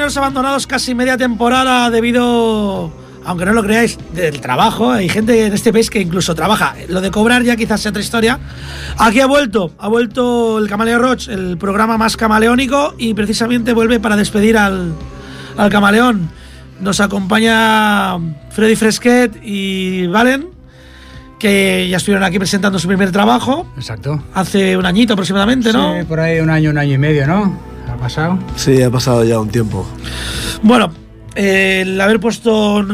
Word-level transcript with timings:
compañeros 0.00 0.16
abandonados 0.16 0.66
casi 0.66 0.94
media 0.94 1.18
temporada 1.18 1.90
debido, 1.90 2.90
aunque 3.22 3.44
no 3.44 3.52
lo 3.52 3.62
creáis, 3.62 3.98
del 4.14 4.40
trabajo. 4.40 4.90
Hay 4.90 5.10
gente 5.10 5.44
en 5.44 5.52
este 5.52 5.74
país 5.74 5.90
que 5.90 6.00
incluso 6.00 6.34
trabaja. 6.34 6.74
Lo 6.88 7.02
de 7.02 7.10
cobrar 7.10 7.42
ya 7.42 7.54
quizás 7.54 7.82
sea 7.82 7.90
otra 7.90 8.00
historia. 8.00 8.38
Aquí 8.96 9.20
ha 9.20 9.26
vuelto, 9.26 9.72
ha 9.78 9.88
vuelto 9.88 10.56
el 10.58 10.70
Camaleón 10.70 11.02
Roche, 11.02 11.34
el 11.34 11.58
programa 11.58 11.98
más 11.98 12.16
camaleónico, 12.16 12.94
y 12.96 13.12
precisamente 13.12 13.74
vuelve 13.74 14.00
para 14.00 14.16
despedir 14.16 14.56
al, 14.56 14.94
al 15.58 15.70
camaleón. 15.70 16.30
Nos 16.80 16.98
acompaña 17.00 18.16
Freddy 18.52 18.76
Fresquet 18.76 19.38
y 19.42 20.06
Valen, 20.06 20.48
que 21.38 21.88
ya 21.90 21.98
estuvieron 21.98 22.24
aquí 22.24 22.38
presentando 22.38 22.78
su 22.78 22.88
primer 22.88 23.12
trabajo. 23.12 23.70
Exacto. 23.76 24.22
Hace 24.32 24.78
un 24.78 24.86
añito 24.86 25.12
aproximadamente, 25.12 25.74
¿no? 25.74 25.98
Sí, 25.98 26.06
por 26.06 26.20
ahí 26.20 26.40
un 26.40 26.48
año, 26.48 26.70
un 26.70 26.78
año 26.78 26.94
y 26.94 26.98
medio, 26.98 27.26
¿no? 27.26 27.69
pasado? 28.00 28.38
Sí, 28.56 28.82
ha 28.82 28.90
pasado 28.90 29.24
ya 29.24 29.38
un 29.38 29.48
tiempo. 29.48 29.86
Bueno, 30.62 30.92
el 31.34 32.00
haber 32.00 32.18
puesto 32.18 32.84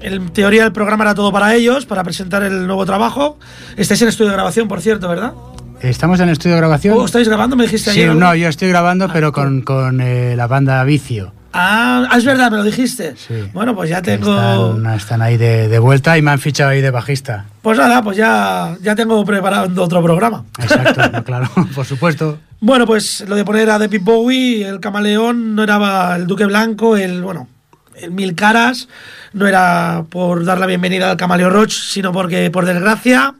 en 0.00 0.28
teoría 0.30 0.64
el 0.64 0.72
programa 0.72 1.04
era 1.04 1.14
todo 1.14 1.32
para 1.32 1.54
ellos, 1.54 1.86
para 1.86 2.04
presentar 2.04 2.42
el 2.42 2.66
nuevo 2.66 2.84
trabajo. 2.84 3.38
Estáis 3.76 4.02
en 4.02 4.08
estudio 4.08 4.30
de 4.30 4.36
grabación, 4.36 4.68
por 4.68 4.80
cierto, 4.80 5.08
¿verdad? 5.08 5.32
Estamos 5.80 6.20
en 6.20 6.28
estudio 6.28 6.54
de 6.56 6.60
grabación. 6.60 6.98
¿O 6.98 7.04
estáis 7.04 7.28
grabando? 7.28 7.56
Me 7.56 7.64
dijiste 7.64 7.90
sí, 7.90 8.00
ayer. 8.00 8.14
No, 8.14 8.34
yo 8.34 8.48
estoy 8.48 8.68
grabando, 8.68 9.06
ah, 9.06 9.10
pero 9.12 9.32
con, 9.32 9.62
con 9.62 10.00
eh, 10.00 10.34
la 10.36 10.46
banda 10.46 10.82
Vicio. 10.84 11.32
Ah, 11.56 12.08
ah, 12.10 12.18
es 12.18 12.24
verdad, 12.24 12.50
me 12.50 12.56
lo 12.56 12.64
dijiste. 12.64 13.14
Sí. 13.16 13.48
Bueno, 13.52 13.76
pues 13.76 13.88
ya 13.88 14.02
tengo. 14.02 14.34
Están, 14.34 14.94
están 14.94 15.22
ahí 15.22 15.36
de, 15.36 15.68
de 15.68 15.78
vuelta 15.78 16.18
y 16.18 16.22
me 16.22 16.32
han 16.32 16.40
fichado 16.40 16.70
ahí 16.70 16.80
de 16.80 16.90
bajista. 16.90 17.44
Pues 17.62 17.78
nada, 17.78 18.02
pues 18.02 18.16
ya, 18.16 18.76
ya 18.82 18.96
tengo 18.96 19.24
preparado 19.24 19.82
otro 19.84 20.02
programa. 20.02 20.44
Exacto, 20.58 21.22
claro, 21.24 21.48
por 21.72 21.86
supuesto. 21.86 22.40
Bueno, 22.58 22.86
pues 22.86 23.24
lo 23.28 23.36
de 23.36 23.44
poner 23.44 23.70
a 23.70 23.78
David 23.78 24.00
Bowie, 24.02 24.66
el 24.66 24.80
camaleón, 24.80 25.54
no 25.54 25.62
era 25.62 26.16
el 26.16 26.26
Duque 26.26 26.44
Blanco, 26.44 26.96
el, 26.96 27.22
bueno, 27.22 27.46
el 27.94 28.10
Mil 28.10 28.34
Caras, 28.34 28.88
no 29.32 29.46
era 29.46 30.04
por 30.10 30.44
dar 30.44 30.58
la 30.58 30.66
bienvenida 30.66 31.12
al 31.12 31.16
camaleón 31.16 31.52
Roach, 31.52 31.72
sino 31.72 32.12
porque, 32.12 32.50
por 32.50 32.66
desgracia, 32.66 33.34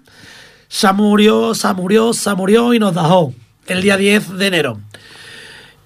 se 0.68 0.92
murió, 0.92 1.52
se 1.54 1.72
murió, 1.74 2.12
se 2.12 2.32
murió 2.34 2.74
y 2.74 2.78
nos 2.78 2.94
dejó 2.94 3.34
el 3.66 3.82
día 3.82 3.96
10 3.96 4.38
de 4.38 4.46
enero. 4.46 4.78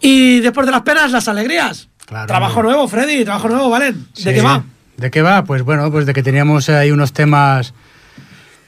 Y 0.00 0.40
después 0.40 0.66
de 0.66 0.72
las 0.72 0.82
penas, 0.82 1.10
las 1.10 1.26
alegrías. 1.26 1.88
Claro, 2.08 2.26
trabajo 2.26 2.60
hombre. 2.60 2.72
nuevo, 2.72 2.88
Freddy, 2.88 3.24
trabajo 3.24 3.48
nuevo, 3.48 3.70
¿valen? 3.70 3.94
¿De 4.14 4.22
Sí. 4.22 4.32
qué 4.34 4.40
va? 4.42 4.64
¿De 4.96 5.10
qué 5.10 5.22
va? 5.22 5.44
Pues 5.44 5.62
bueno, 5.62 5.90
pues 5.92 6.06
de 6.06 6.14
que 6.14 6.22
teníamos 6.22 6.68
ahí 6.70 6.90
unos 6.90 7.12
temas, 7.12 7.74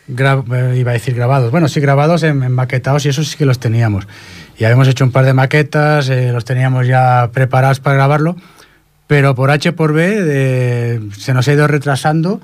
eh, 0.08 0.74
iba 0.76 0.90
a 0.90 0.94
decir 0.94 1.14
grabados, 1.14 1.50
bueno, 1.50 1.68
sí 1.68 1.80
grabados 1.80 2.22
en, 2.22 2.42
en 2.42 2.52
maquetados 2.52 3.06
y 3.06 3.08
eso 3.08 3.24
sí 3.24 3.36
que 3.36 3.46
los 3.46 3.58
teníamos. 3.58 4.06
Y 4.58 4.64
habíamos 4.64 4.88
hecho 4.88 5.04
un 5.04 5.10
par 5.12 5.24
de 5.24 5.32
maquetas, 5.32 6.08
eh, 6.10 6.30
los 6.32 6.44
teníamos 6.44 6.86
ya 6.86 7.30
preparados 7.32 7.80
para 7.80 7.96
grabarlo, 7.96 8.36
pero 9.06 9.34
por 9.34 9.50
H 9.50 9.72
por 9.72 9.92
B 9.92 10.16
eh, 10.20 11.00
se 11.18 11.32
nos 11.34 11.48
ha 11.48 11.52
ido 11.52 11.66
retrasando 11.66 12.40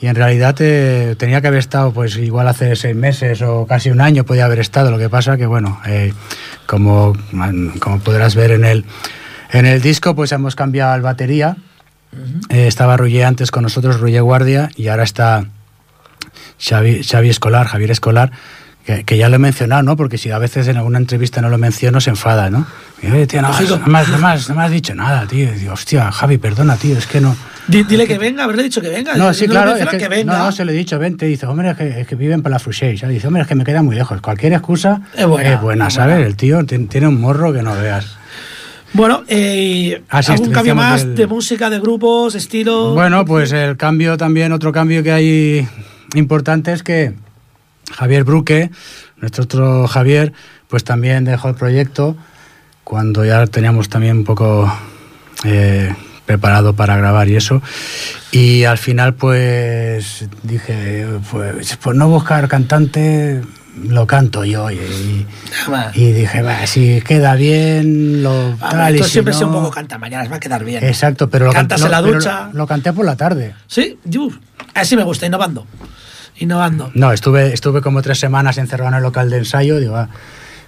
y 0.00 0.08
en 0.08 0.16
realidad 0.16 0.56
eh, 0.58 1.14
tenía 1.18 1.40
que 1.40 1.46
haber 1.46 1.60
estado 1.60 1.92
pues 1.92 2.16
igual 2.16 2.48
hace 2.48 2.74
seis 2.76 2.96
meses 2.96 3.40
o 3.42 3.66
casi 3.66 3.90
un 3.90 4.00
año 4.00 4.24
podía 4.24 4.46
haber 4.46 4.58
estado. 4.58 4.90
Lo 4.90 4.98
que 4.98 5.08
pasa 5.08 5.36
que 5.36 5.46
bueno, 5.46 5.80
eh, 5.86 6.12
como, 6.66 7.12
como 7.78 8.00
podrás 8.00 8.34
ver 8.34 8.50
en 8.50 8.64
el, 8.64 8.84
en 9.52 9.66
el 9.66 9.80
disco 9.80 10.14
pues 10.14 10.32
hemos 10.32 10.56
cambiado 10.56 10.94
el 10.94 11.02
batería. 11.02 11.56
Eh, 12.50 12.66
estaba 12.66 12.96
Ruye 12.96 13.24
antes 13.24 13.50
con 13.50 13.62
nosotros, 13.62 13.98
Ruye 14.00 14.20
Guardia, 14.20 14.70
y 14.76 14.88
ahora 14.88 15.02
está 15.02 15.46
Xavi, 16.60 17.02
Xavi 17.02 17.30
Escolar, 17.30 17.66
Javier 17.66 17.90
Escolar, 17.90 18.30
que, 18.84 19.04
que 19.04 19.16
ya 19.16 19.28
lo 19.30 19.36
he 19.36 19.38
mencionado, 19.38 19.82
¿no? 19.82 19.96
Porque 19.96 20.18
si 20.18 20.30
a 20.30 20.38
veces 20.38 20.68
en 20.68 20.76
alguna 20.76 20.98
entrevista 20.98 21.40
no 21.40 21.48
lo 21.48 21.56
menciono, 21.56 22.00
se 22.02 22.10
enfada, 22.10 22.50
¿no? 22.50 22.66
Y, 23.02 23.06
Oye, 23.10 23.26
tío, 23.26 23.40
no, 23.42 23.48
me 23.48 23.54
has, 23.98 24.08
no 24.08 24.18
me 24.18 24.26
has- 24.28 24.48
no 24.48 24.54
me 24.56 24.62
has 24.62 24.70
dicho 24.70 24.94
nada, 24.94 25.26
tío. 25.26 25.44
Y 25.54 25.58
digo, 25.58 25.72
hostia, 25.72 26.12
Javi, 26.12 26.36
perdona, 26.38 26.76
tío, 26.76 26.98
es 26.98 27.06
que 27.06 27.20
no... 27.20 27.34
Di- 27.66 27.84
dile 27.84 28.06
que 28.06 28.18
venga, 28.18 28.44
haberle 28.44 28.64
dicho 28.64 28.80
que 28.82 28.88
venga. 28.90 29.14
No, 29.14 29.32
sí, 29.32 29.46
claro, 29.48 29.74
es 29.76 29.88
que, 29.88 29.96
que 29.98 30.08
venga. 30.08 30.36
no, 30.36 30.44
no, 30.46 30.52
se 30.52 30.64
lo 30.64 30.72
he 30.72 30.74
dicho, 30.74 30.98
vente, 30.98 31.26
dice, 31.26 31.46
hombre, 31.46 31.70
es 31.70 31.76
que, 31.76 32.00
es 32.00 32.06
que 32.06 32.14
viven 32.16 32.42
para 32.42 32.54
la 32.54 32.58
¿sabes? 32.58 33.00
Dice, 33.00 33.26
hombre, 33.26 33.42
es 33.42 33.48
que 33.48 33.54
me 33.54 33.64
queda 33.64 33.82
muy 33.82 33.94
lejos. 33.96 34.20
Cualquier 34.20 34.52
excusa 34.52 35.00
Es 35.16 35.26
buena, 35.26 35.86
es 35.88 35.94
¿sabes? 35.94 36.14
buena. 36.16 36.26
El 36.26 36.36
tío 36.36 36.60
tien- 36.64 36.88
tiene 36.88 37.06
un 37.08 37.20
morro 37.20 37.52
que 37.52 37.62
no 37.62 37.74
veas. 37.74 38.18
Bueno, 38.94 39.24
eh, 39.28 40.02
Ah, 40.10 40.20
algún 40.28 40.50
cambio 40.52 40.74
más 40.74 41.14
de 41.14 41.26
música, 41.26 41.70
de 41.70 41.80
grupos, 41.80 42.34
estilo. 42.34 42.92
Bueno, 42.92 43.24
pues 43.24 43.52
el 43.52 43.76
cambio 43.76 44.16
también, 44.16 44.52
otro 44.52 44.72
cambio 44.72 45.02
que 45.02 45.12
hay 45.12 45.68
importante 46.14 46.72
es 46.72 46.82
que 46.82 47.14
Javier 47.90 48.24
Bruque, 48.24 48.70
nuestro 49.16 49.44
otro 49.44 49.88
Javier, 49.88 50.32
pues 50.68 50.84
también 50.84 51.24
dejó 51.24 51.48
el 51.48 51.54
proyecto 51.54 52.16
cuando 52.84 53.24
ya 53.24 53.46
teníamos 53.46 53.88
también 53.88 54.18
un 54.18 54.24
poco 54.24 54.70
eh, 55.44 55.94
preparado 56.26 56.74
para 56.74 56.96
grabar 56.96 57.28
y 57.28 57.36
eso. 57.36 57.62
Y 58.30 58.64
al 58.64 58.78
final 58.78 59.14
pues 59.14 60.26
dije, 60.42 61.06
pues 61.30 61.76
por 61.76 61.94
no 61.94 62.08
buscar 62.08 62.48
cantante, 62.48 63.42
lo 63.88 64.06
canto 64.06 64.44
yo. 64.44 64.70
Y, 64.70 64.76
y- 64.76 65.26
y 65.94 66.12
dije, 66.12 66.42
va, 66.42 66.66
si 66.66 67.00
queda 67.02 67.34
bien, 67.34 68.22
lo 68.22 68.56
Ah, 68.60 68.70
tal 68.70 68.96
y 68.96 69.02
si 69.02 69.10
siempre 69.10 69.34
no- 69.34 69.46
un 69.46 69.52
poco 69.52 69.70
canta 69.70 69.98
mañana, 69.98 70.28
va 70.28 70.36
a 70.36 70.40
quedar 70.40 70.64
bien. 70.64 70.84
Exacto, 70.84 71.28
pero 71.30 71.46
lo 71.46 71.52
Cantas 71.52 71.82
en 71.82 71.90
la 71.90 72.00
ducha. 72.02 72.48
Lo, 72.52 72.58
lo 72.60 72.66
canté 72.66 72.92
por 72.92 73.04
la 73.04 73.16
tarde. 73.16 73.54
Sí, 73.66 73.98
yu, 74.04 74.32
así 74.74 74.96
me 74.96 75.02
gusta, 75.04 75.26
innovando. 75.26 75.66
Innovando. 76.38 76.90
No, 76.94 77.12
estuve, 77.12 77.52
estuve 77.52 77.80
como 77.82 78.02
tres 78.02 78.18
semanas 78.18 78.58
encerrado 78.58 78.88
en 78.90 78.96
el 78.96 79.02
local 79.02 79.30
de 79.30 79.38
ensayo, 79.38 79.78
digo, 79.78 79.96
ah, 79.96 80.08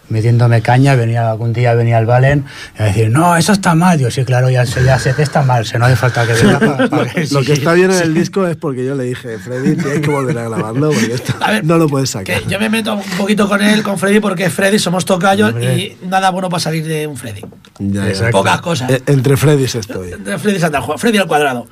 metiéndome 0.08 0.60
caña, 0.62 0.94
venía 0.94 1.30
algún 1.30 1.52
día 1.52 1.74
venía 1.74 1.98
el 1.98 2.06
Valen 2.06 2.44
y 2.78 2.82
a 2.82 2.86
decir, 2.86 3.10
no, 3.10 3.36
eso 3.36 3.52
está 3.52 3.74
mal. 3.74 3.98
Digo, 3.98 4.10
sí, 4.10 4.24
claro, 4.24 4.50
ya 4.50 4.64
ya 4.64 4.98
sé 4.98 5.14
que 5.14 5.22
está 5.22 5.42
mal, 5.42 5.64
se 5.66 5.78
no 5.78 5.86
hace 5.86 5.96
falta 5.96 6.26
que 6.26 6.32
venga 6.42 6.58
para, 6.58 6.88
para 6.88 7.06
que- 7.06 7.26
Lo 7.30 7.42
que 7.42 7.52
está 7.54 7.72
bien 7.72 7.90
en 7.90 7.96
sí. 7.98 8.02
el 8.04 8.14
disco 8.14 8.46
es 8.46 8.56
porque 8.56 8.84
yo 8.84 8.94
le 8.94 9.04
dije, 9.04 9.38
Freddy, 9.38 9.76
tienes 9.76 10.00
que 10.00 10.10
volver 10.10 10.36
a 10.38 10.44
grabarlo 10.48 10.90
porque 10.90 11.14
esto 11.14 11.32
A 11.40 11.50
ver, 11.52 11.64
no 11.64 11.78
lo 11.78 11.88
puedes 11.88 12.10
sacar. 12.10 12.42
Yo 12.46 12.58
me 12.60 12.68
meto 12.68 12.94
un 12.94 13.02
poquito 13.16 13.48
con 13.48 13.62
él, 13.62 13.82
con 13.82 13.98
Freddy, 13.98 14.20
porque 14.20 14.50
Freddy 14.50 14.78
somos 14.78 15.04
tocayos 15.04 15.50
Hombre. 15.52 15.74
y 15.76 16.06
nada 16.06 16.30
bueno 16.30 16.48
para 16.48 16.60
salir 16.60 16.84
de 16.86 17.06
un 17.06 17.16
Freddy. 17.16 17.42
Ya. 17.78 18.30
Pocas 18.30 18.60
cosas. 18.60 18.90
Eh, 18.90 19.02
Entre 19.06 19.36
Freddys 19.36 19.74
estoy. 19.74 20.10
De 20.18 20.38
Freddy 20.38 20.58
Santa 20.60 20.80
Juan, 20.80 20.98
Freddy 20.98 21.18
al 21.18 21.26
cuadrado. 21.26 21.66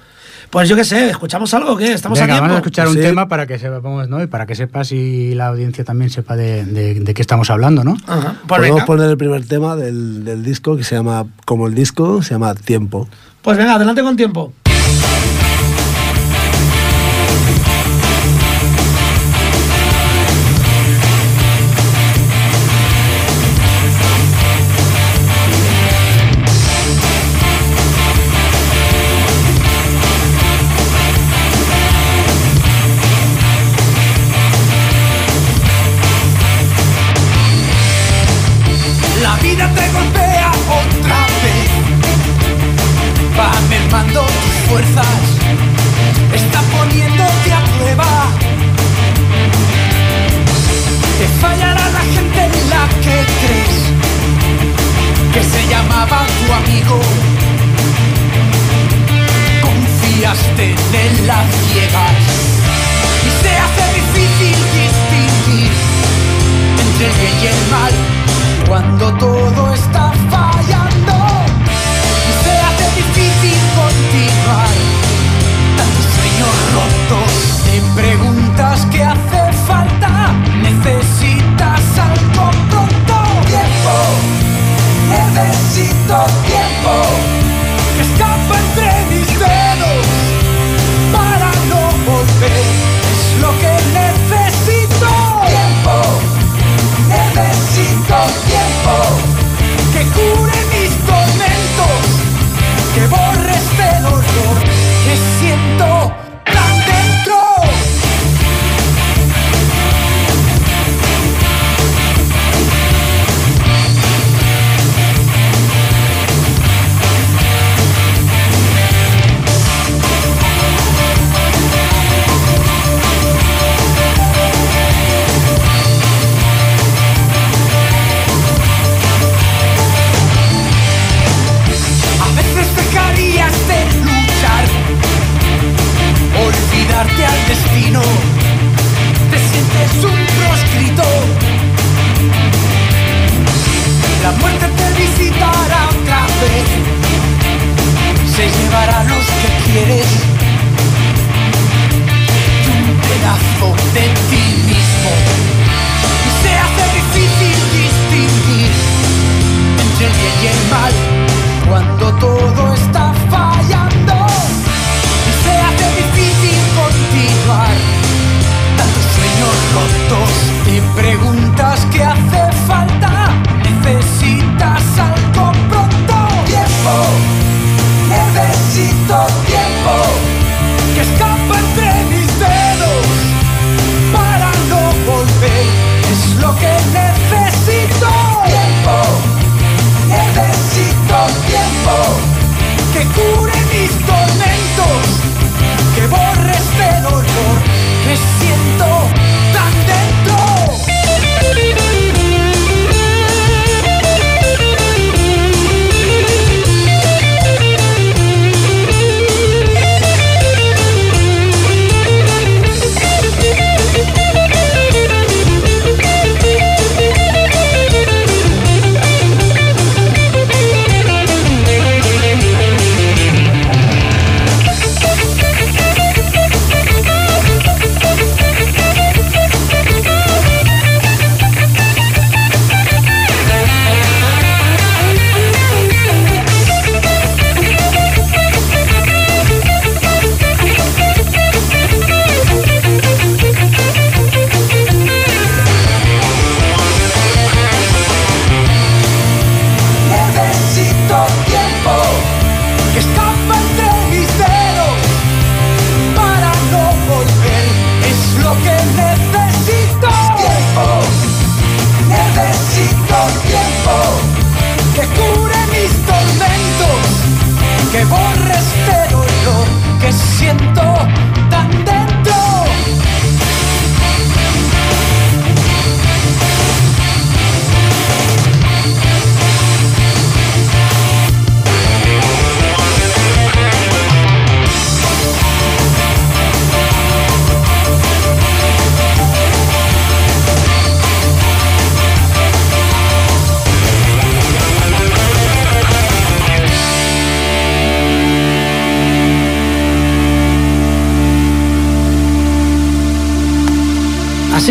Pues 0.53 0.69
yo 0.69 0.77
qué 0.77 0.85
sé, 0.85 1.09
¿escuchamos 1.09 1.55
algo 1.55 1.73
o 1.73 1.77
qué? 1.79 1.95
¿Estamos 1.95 2.19
Venga, 2.21 2.35
a 2.35 2.37
tiempo? 2.37 2.43
vamos 2.43 2.57
a 2.57 2.59
escuchar 2.59 2.87
un 2.89 2.95
Sí. 2.95 3.01
tema 3.01 3.27
para 3.27 3.47
que 3.47 3.59
sepamos, 3.59 4.07
¿no? 4.11 4.23
Y 4.23 4.27
para 4.27 4.45
que 4.45 4.55
sepas 4.55 4.93
y 4.93 5.35
la 5.35 5.47
audiencia 5.47 5.83
también 5.83 6.11
sepa 6.11 6.37
de, 6.37 6.67
de- 6.67 7.01
de 7.01 7.15
qué 7.15 7.23
estamos 7.23 7.49
hablando, 7.49 7.85
¿no? 7.85 7.97
Ajá, 8.07 8.35
pues 8.47 8.59
Podemos 8.59 8.75
venga. 8.77 8.85
poner 8.87 9.09
el 9.09 9.17
primer 9.17 9.47
tema 9.47 9.77
del, 9.77 10.27
del 10.27 10.43
disco 10.45 10.77
que 10.77 10.85
se 10.85 10.95
llama, 10.95 11.25
como 11.47 11.69
el 11.69 11.75
disco, 11.75 12.23
se 12.23 12.35
llama 12.35 12.55
Tiempo. 12.55 13.09
Pues 13.41 13.57
venga, 13.57 13.77
adelante 13.77 14.03
con 14.03 14.15
tiempo. 14.15 14.53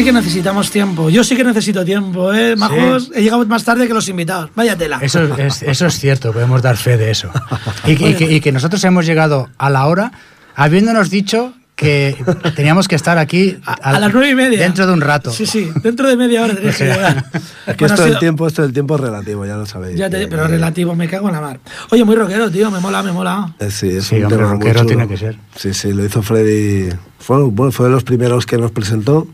Así 0.01 0.05
que 0.07 0.13
necesitamos 0.13 0.71
tiempo. 0.71 1.11
Yo 1.11 1.23
sí 1.23 1.35
que 1.35 1.43
necesito 1.43 1.85
tiempo, 1.85 2.33
¿eh, 2.33 2.55
majos? 2.55 3.11
He 3.13 3.21
llegado 3.21 3.45
más 3.45 3.63
tarde 3.63 3.87
que 3.87 3.93
los 3.93 4.09
invitados. 4.09 4.49
Vaya 4.55 4.75
tela. 4.75 4.97
Eso 4.99 5.21
es, 5.37 5.61
eso 5.61 5.85
es 5.85 5.99
cierto, 5.99 6.33
podemos 6.33 6.59
dar 6.63 6.75
fe 6.75 6.97
de 6.97 7.11
eso. 7.11 7.29
Y, 7.85 7.95
que- 7.95 8.09
y 8.09 8.13
que, 8.15 8.31
y 8.31 8.41
que 8.41 8.51
nosotros 8.51 8.83
hemos 8.83 9.05
llegado 9.05 9.49
a 9.59 9.69
la 9.69 9.85
hora 9.85 10.11
habiéndonos 10.55 11.11
dicho 11.11 11.53
que 11.75 12.15
teníamos 12.55 12.87
que 12.87 12.95
estar 12.95 13.17
aquí 13.19 13.57
A, 13.65 13.73
a 13.73 13.99
las 13.99 14.11
nueve 14.11 14.29
y 14.31 14.35
media. 14.35 14.59
dentro 14.61 14.87
de 14.87 14.93
un 14.93 15.01
rato. 15.01 15.31
Sí, 15.31 15.45
sí, 15.45 15.69
dentro 15.83 16.07
de 16.09 16.15
media 16.17 16.43
hora 16.43 16.55
tenéis 16.55 16.77
que 16.77 16.85
llegar. 16.93 17.23
Que 17.31 17.73
Bueno, 17.77 17.85
esto 17.93 18.01
del 18.01 18.11
sido- 18.13 18.19
tiempo, 18.19 18.47
esto 18.47 18.61
del 18.63 18.73
tiempo 18.73 18.95
es 18.95 19.01
relativo, 19.01 19.45
ya 19.45 19.55
lo 19.55 19.67
sabéis. 19.67 19.97
Ya 19.99 20.09
te- 20.09 20.21
Que- 20.21 20.27
pero 20.27 20.47
relativo, 20.47 20.95
me 20.95 21.07
cago 21.07 21.27
en 21.27 21.35
la 21.35 21.41
mar. 21.41 21.59
Oye, 21.91 22.03
muy 22.03 22.15
rockero, 22.15 22.49
tío, 22.49 22.71
me 22.71 22.79
mola, 22.79 23.03
me 23.03 23.11
mola. 23.11 23.53
Eh, 23.59 23.69
Sí, 23.69 23.89
es 23.97 24.05
Sí, 24.05 24.15
un 24.15 24.23
hombre, 24.23 24.37
tema 24.39 24.51
rockero 24.53 24.73
chulo. 24.79 24.87
tiene 24.87 25.07
que 25.07 25.17
ser. 25.17 25.37
Sí, 25.55 25.73
sí, 25.75 25.93
lo 25.93 26.03
hizo 26.03 26.23
Freddy. 26.23 26.89
Fue, 27.19 27.37
bueno, 27.43 27.71
fue 27.71 27.85
de 27.85 27.91
los 27.91 28.03
primeros 28.03 28.47
que 28.47 28.57
nos 28.57 28.71
presentó 28.71 29.27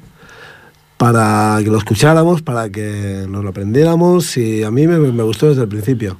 para 0.97 1.59
que 1.63 1.69
lo 1.69 1.77
escucháramos, 1.77 2.41
para 2.41 2.69
que 2.69 3.25
nos 3.29 3.43
lo 3.43 3.49
aprendiéramos 3.49 4.35
y 4.37 4.63
a 4.63 4.71
mí 4.71 4.87
me, 4.87 4.97
me 4.97 5.23
gustó 5.23 5.49
desde 5.49 5.61
el 5.63 5.67
principio. 5.67 6.17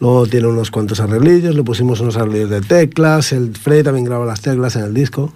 Luego 0.00 0.26
tiene 0.26 0.46
unos 0.48 0.70
cuantos 0.70 1.00
arreglillos, 1.00 1.54
le 1.54 1.62
pusimos 1.62 2.00
unos 2.00 2.16
arreglillos 2.16 2.50
de 2.50 2.60
teclas, 2.62 3.32
el 3.32 3.54
Freddy 3.56 3.82
también 3.82 4.04
graba 4.04 4.24
las 4.26 4.40
teclas 4.40 4.76
en 4.76 4.84
el 4.84 4.94
disco. 4.94 5.32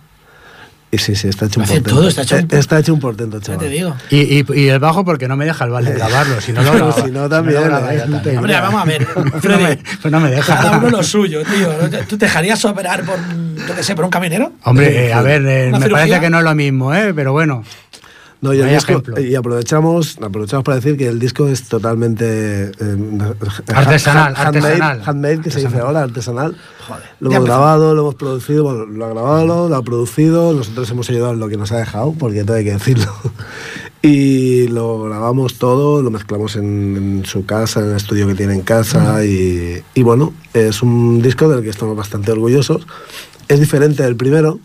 Y 0.90 0.96
sí, 0.96 1.14
sí, 1.16 1.28
está 1.28 1.44
hecho 1.44 1.60
un 1.60 1.64
Hace 1.64 1.74
portento. 1.82 1.96
todo, 2.00 2.08
está 2.08 2.22
hecho 2.22 2.36
un 2.36 2.40
Eh, 2.44 2.46
está 2.52 2.78
hecho 2.78 2.94
un 2.94 3.00
portento, 3.00 3.38
Ya 3.40 3.44
chaval. 3.44 3.60
te 3.60 3.68
digo. 3.68 3.94
Y, 4.08 4.38
y- 4.40 4.44
y 4.54 4.68
el 4.68 4.78
bajo 4.78 5.04
porque 5.04 5.28
no 5.28 5.36
me 5.36 5.44
deja 5.44 5.66
el 5.66 5.70
vale 5.70 5.92
grabarlo, 5.92 6.40
si 6.40 6.52
no 6.54 6.62
lo 6.62 6.72
graba. 6.76 6.92
Si 6.94 7.10
no, 7.10 7.28
también, 7.28 7.60
lo 7.60 7.66
graba 7.66 7.94
eh, 7.94 7.98
también. 7.98 8.22
te- 8.22 8.38
Hombre, 8.38 8.54
vamos 8.54 8.80
a 8.80 8.84
ver, 8.86 9.06
Pues 9.12 9.26
no 9.34 9.40
Freddy. 9.40 9.62
me, 9.64 9.78
pues 10.00 10.10
no 10.12 10.18
me 10.20 10.30
deja. 10.30 10.56
Cada 10.56 10.78
uno 10.78 10.88
lo 10.88 11.02
suyo, 11.02 11.42
tío. 11.44 11.68
¿Tú 12.08 12.16
te 12.16 12.24
dejarías 12.24 12.64
operar 12.64 13.04
por, 13.04 13.18
yo 13.68 13.74
qué 13.76 13.82
sé, 13.82 13.94
por 13.94 14.06
un 14.06 14.10
caminero? 14.10 14.52
Hombre, 14.64 15.08
eh, 15.08 15.12
a 15.12 15.20
ver, 15.20 15.44
eh, 15.44 15.68
¿Una 15.68 15.78
me 15.78 15.84
cirugía? 15.84 16.04
parece 16.06 16.20
que 16.22 16.30
no 16.30 16.38
es 16.38 16.44
lo 16.44 16.54
mismo, 16.54 16.94
¿eh? 16.94 17.12
pero 17.14 17.32
bueno. 17.32 17.62
No, 18.40 18.54
y, 18.54 18.58
el 18.58 18.62
Vaya 18.66 18.74
disco- 18.76 18.92
ejemplo. 18.92 19.20
y 19.20 19.34
aprovechamos, 19.34 20.16
aprovechamos 20.22 20.64
para 20.64 20.76
decir 20.76 20.96
que 20.96 21.08
el 21.08 21.18
disco 21.18 21.48
es 21.48 21.64
totalmente 21.68 22.70
eh, 22.70 23.18
Artesanal, 23.74 24.34
handmade, 24.36 24.58
artesanal. 24.68 25.02
handmade, 25.04 25.40
que 25.40 25.50
se 25.50 25.60
dice 25.60 25.78
ahora, 25.80 26.02
artesanal. 26.04 26.56
Joder, 26.86 27.02
Lo 27.18 27.32
hemos 27.32 27.44
grabado, 27.46 27.94
lo 27.96 28.02
hemos 28.02 28.14
producido, 28.14 28.62
bueno, 28.62 28.86
lo 28.86 29.04
ha 29.04 29.08
grabado, 29.08 29.68
lo 29.68 29.74
ha 29.76 29.82
producido, 29.82 30.52
nosotros 30.52 30.88
hemos 30.90 31.10
ayudado 31.10 31.32
en 31.32 31.40
lo 31.40 31.48
que 31.48 31.56
nos 31.56 31.72
ha 31.72 31.78
dejado, 31.78 32.14
porque 32.18 32.44
todo 32.44 32.56
hay 32.56 32.64
que 32.64 32.72
decirlo. 32.72 33.06
Y 34.00 34.68
lo 34.68 35.02
grabamos 35.02 35.58
todo, 35.58 36.02
lo 36.02 36.10
mezclamos 36.12 36.54
en, 36.54 36.96
en 36.96 37.26
su 37.26 37.44
casa, 37.46 37.80
en 37.80 37.90
el 37.90 37.96
estudio 37.96 38.28
que 38.28 38.36
tiene 38.36 38.54
en 38.54 38.60
casa, 38.60 39.24
y, 39.24 39.82
y 39.92 40.02
bueno, 40.04 40.32
es 40.54 40.82
un 40.84 41.20
disco 41.20 41.48
del 41.48 41.64
que 41.64 41.70
estamos 41.70 41.96
bastante 41.96 42.30
orgullosos. 42.30 42.86
Es 43.48 43.58
diferente 43.58 44.04
del 44.04 44.14
primero, 44.14 44.60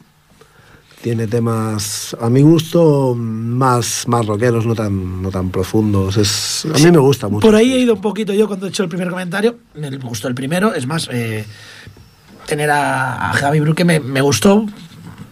tiene 1.03 1.27
temas, 1.27 2.15
a 2.21 2.29
mi 2.29 2.41
gusto, 2.41 3.13
más, 3.13 4.07
más 4.07 4.25
rockeros, 4.25 4.65
no 4.65 4.73
tan, 4.73 5.21
no 5.21 5.31
tan 5.31 5.49
profundos. 5.49 6.15
Es, 6.15 6.65
a 6.73 6.77
mí 6.79 6.91
me 6.91 6.97
gusta 6.97 7.27
mucho. 7.27 7.45
Por 7.45 7.55
ahí 7.55 7.73
he 7.73 7.79
ido 7.79 7.95
un 7.95 7.99
poquito 7.99 8.31
yo 8.31 8.47
cuando 8.47 8.67
he 8.67 8.69
hecho 8.69 8.83
el 8.83 8.89
primer 8.89 9.09
comentario. 9.09 9.57
Me 9.75 9.89
gustó 9.97 10.29
el 10.29 10.33
primero. 10.33 10.73
Es 10.73 10.87
más, 10.87 11.09
eh, 11.11 11.45
tener 12.47 12.71
a, 12.71 13.31
a 13.31 13.33
Javi 13.33 13.59
Bruque 13.59 13.83
me, 13.83 13.99
me 13.99 14.21
gustó. 14.21 14.65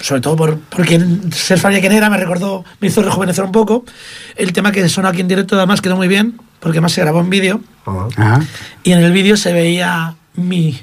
Sobre 0.01 0.19
todo 0.19 0.35
por, 0.35 0.59
porque 0.59 0.99
ser 1.31 1.57
fan 1.57 1.71
de 1.71 1.79
quién 1.79 1.93
era 1.93 2.09
me 2.09 2.17
recordó, 2.17 2.65
me 2.81 2.89
hizo 2.89 3.01
rejuvenecer 3.01 3.45
un 3.45 3.53
poco. 3.53 3.85
El 4.35 4.51
tema 4.51 4.73
que 4.73 4.89
sonó 4.89 5.07
aquí 5.07 5.21
en 5.21 5.29
directo 5.29 5.55
además 5.55 5.79
quedó 5.79 5.95
muy 5.95 6.09
bien, 6.09 6.37
porque 6.59 6.79
además 6.79 6.91
se 6.91 6.99
grabó 6.99 7.21
en 7.21 7.29
vídeo. 7.29 7.61
Ajá. 7.85 8.07
Ajá. 8.17 8.45
Y 8.83 8.91
en 8.91 8.99
el 8.99 9.13
vídeo 9.13 9.37
se 9.37 9.53
veía 9.53 10.15
mi 10.33 10.77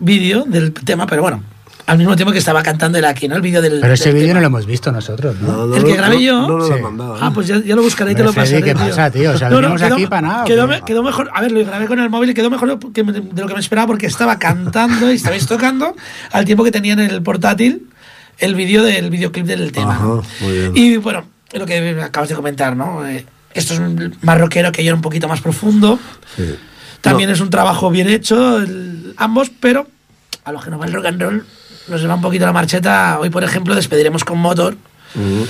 vídeo 0.00 0.44
del 0.44 0.74
tema, 0.74 1.06
pero 1.06 1.22
bueno, 1.22 1.42
al 1.86 1.98
mismo 1.98 2.16
tiempo 2.16 2.32
que 2.32 2.38
estaba 2.38 2.62
cantando 2.62 2.96
el 2.98 3.04
aquí, 3.04 3.28
¿no? 3.28 3.36
El 3.36 3.42
vídeo 3.42 3.60
del. 3.60 3.80
Pero 3.80 3.92
ese 3.94 4.12
vídeo 4.12 4.32
no 4.34 4.40
lo 4.40 4.46
hemos 4.46 4.64
visto 4.64 4.90
nosotros, 4.90 5.36
¿no? 5.40 5.52
No, 5.52 5.66
no, 5.66 5.76
El 5.76 5.84
que 5.84 5.90
no, 5.90 5.96
grabé 5.96 6.14
no, 6.16 6.20
yo- 6.20 6.40
No, 6.48 6.56
lo 6.58 6.66
Sí. 6.66 6.72
han 6.72 6.82
mandado. 6.82 7.18
Ah, 7.20 7.30
pues 7.34 7.46
ya, 7.46 7.58
ya 7.62 7.76
lo 7.76 7.82
buscaré 7.82 8.12
y 8.12 8.14
te 8.14 8.22
lo 8.24 8.32
pasaré. 8.32 8.62
¿qué 8.62 8.74
tío. 8.74 8.86
pasa, 8.88 9.10
tío? 9.10 9.32
O 9.32 9.36
sea, 9.38 9.48
venimos 9.50 9.82
aquí 9.82 10.06
para 10.06 10.22
nada, 10.28 10.44
Quedó, 10.44 11.02
mejor. 11.02 11.30
A 11.34 11.40
ver, 11.42 11.52
lo 11.52 11.64
grabé 11.64 11.86
con 11.86 11.98
el 12.00 12.08
móvil 12.08 12.30
y 12.30 12.34
quedó 12.34 12.48
mejor 12.50 12.78
de 12.78 13.02
lo 13.42 13.46
que 13.48 13.54
me 13.54 13.60
esperaba 13.60 13.86
porque 13.86 14.06
estaba 14.06 14.38
cantando 14.38 15.10
y 15.12 15.16
estabais 15.16 15.46
tocando 15.46 15.94
al 16.32 16.44
tiempo 16.44 16.64
que 16.64 16.70
tenía 16.70 16.94
en 16.94 17.00
el 17.00 17.22
portátil 17.22 17.88
el 18.38 18.54
vídeo 18.54 18.82
del 18.82 19.10
videoclip 19.10 19.44
del 19.46 19.70
tema. 19.72 19.94
Ajá, 19.96 20.06
muy 20.40 20.52
bien. 20.52 20.72
Y 20.74 20.96
bueno, 20.96 21.24
lo 21.52 21.66
que 21.66 22.00
acabas 22.02 22.30
de 22.30 22.34
comentar, 22.34 22.74
¿no? 22.76 23.06
Eh, 23.06 23.26
esto 23.52 23.74
es 23.74 23.80
un 23.80 24.16
más 24.22 24.40
rockero 24.40 24.72
que 24.72 24.82
yo 24.82 24.88
era 24.88 24.96
un 24.96 25.02
poquito 25.02 25.28
más 25.28 25.40
profundo. 25.42 25.98
Sí. 26.36 26.56
También 27.02 27.28
No. 27.28 27.34
es 27.34 27.40
un 27.40 27.50
trabajo 27.50 27.90
bien 27.90 28.08
hecho, 28.08 28.58
el- 28.58 29.12
ambos, 29.18 29.50
pero 29.60 29.86
a 30.44 30.50
los 30.52 30.64
que 30.64 30.70
nos 30.70 30.80
va 30.80 30.86
el 30.86 30.92
rock 30.94 31.06
and 31.06 31.22
roll 31.22 31.46
nos 31.88 32.00
lleva 32.00 32.14
un 32.14 32.20
poquito 32.20 32.46
la 32.46 32.52
marcheta. 32.52 33.18
Hoy, 33.20 33.30
por 33.30 33.44
ejemplo, 33.44 33.74
despediremos 33.74 34.24
con 34.24 34.38
Motor. 34.38 34.76
Mm. 35.14 35.42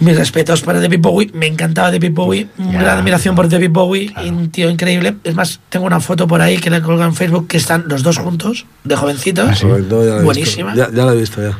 Mis 0.00 0.16
respetos 0.16 0.62
para 0.62 0.80
David 0.80 0.98
Bowie. 1.00 1.30
Me 1.34 1.46
encantaba 1.46 1.90
David 1.92 2.10
Bowie. 2.12 2.48
Una 2.58 2.72
Ya, 2.72 2.80
gran 2.80 2.98
admiración 2.98 3.36
por 3.36 3.48
David 3.48 3.70
Bowie. 3.70 4.12
y 4.24 4.28
Un 4.30 4.50
tío 4.50 4.68
increíble. 4.68 5.16
Es 5.22 5.34
más, 5.34 5.60
tengo 5.68 5.86
una 5.86 6.00
foto 6.00 6.26
por 6.26 6.40
ahí 6.42 6.58
que 6.58 6.70
le 6.70 6.78
he 6.78 6.82
colgado 6.82 7.08
en 7.08 7.14
Facebook 7.14 7.46
que 7.46 7.56
están 7.56 7.84
los 7.86 8.02
dos 8.02 8.18
juntos, 8.18 8.66
de 8.82 8.96
jovencitos. 8.96 9.48
Ah, 9.48 9.54
sí. 9.54 9.66
Buenísima. 10.24 10.74
Ya, 10.74 10.88
ya 10.92 11.04
lo 11.04 11.12
he 11.12 11.16
visto 11.18 11.40
ya. 11.40 11.56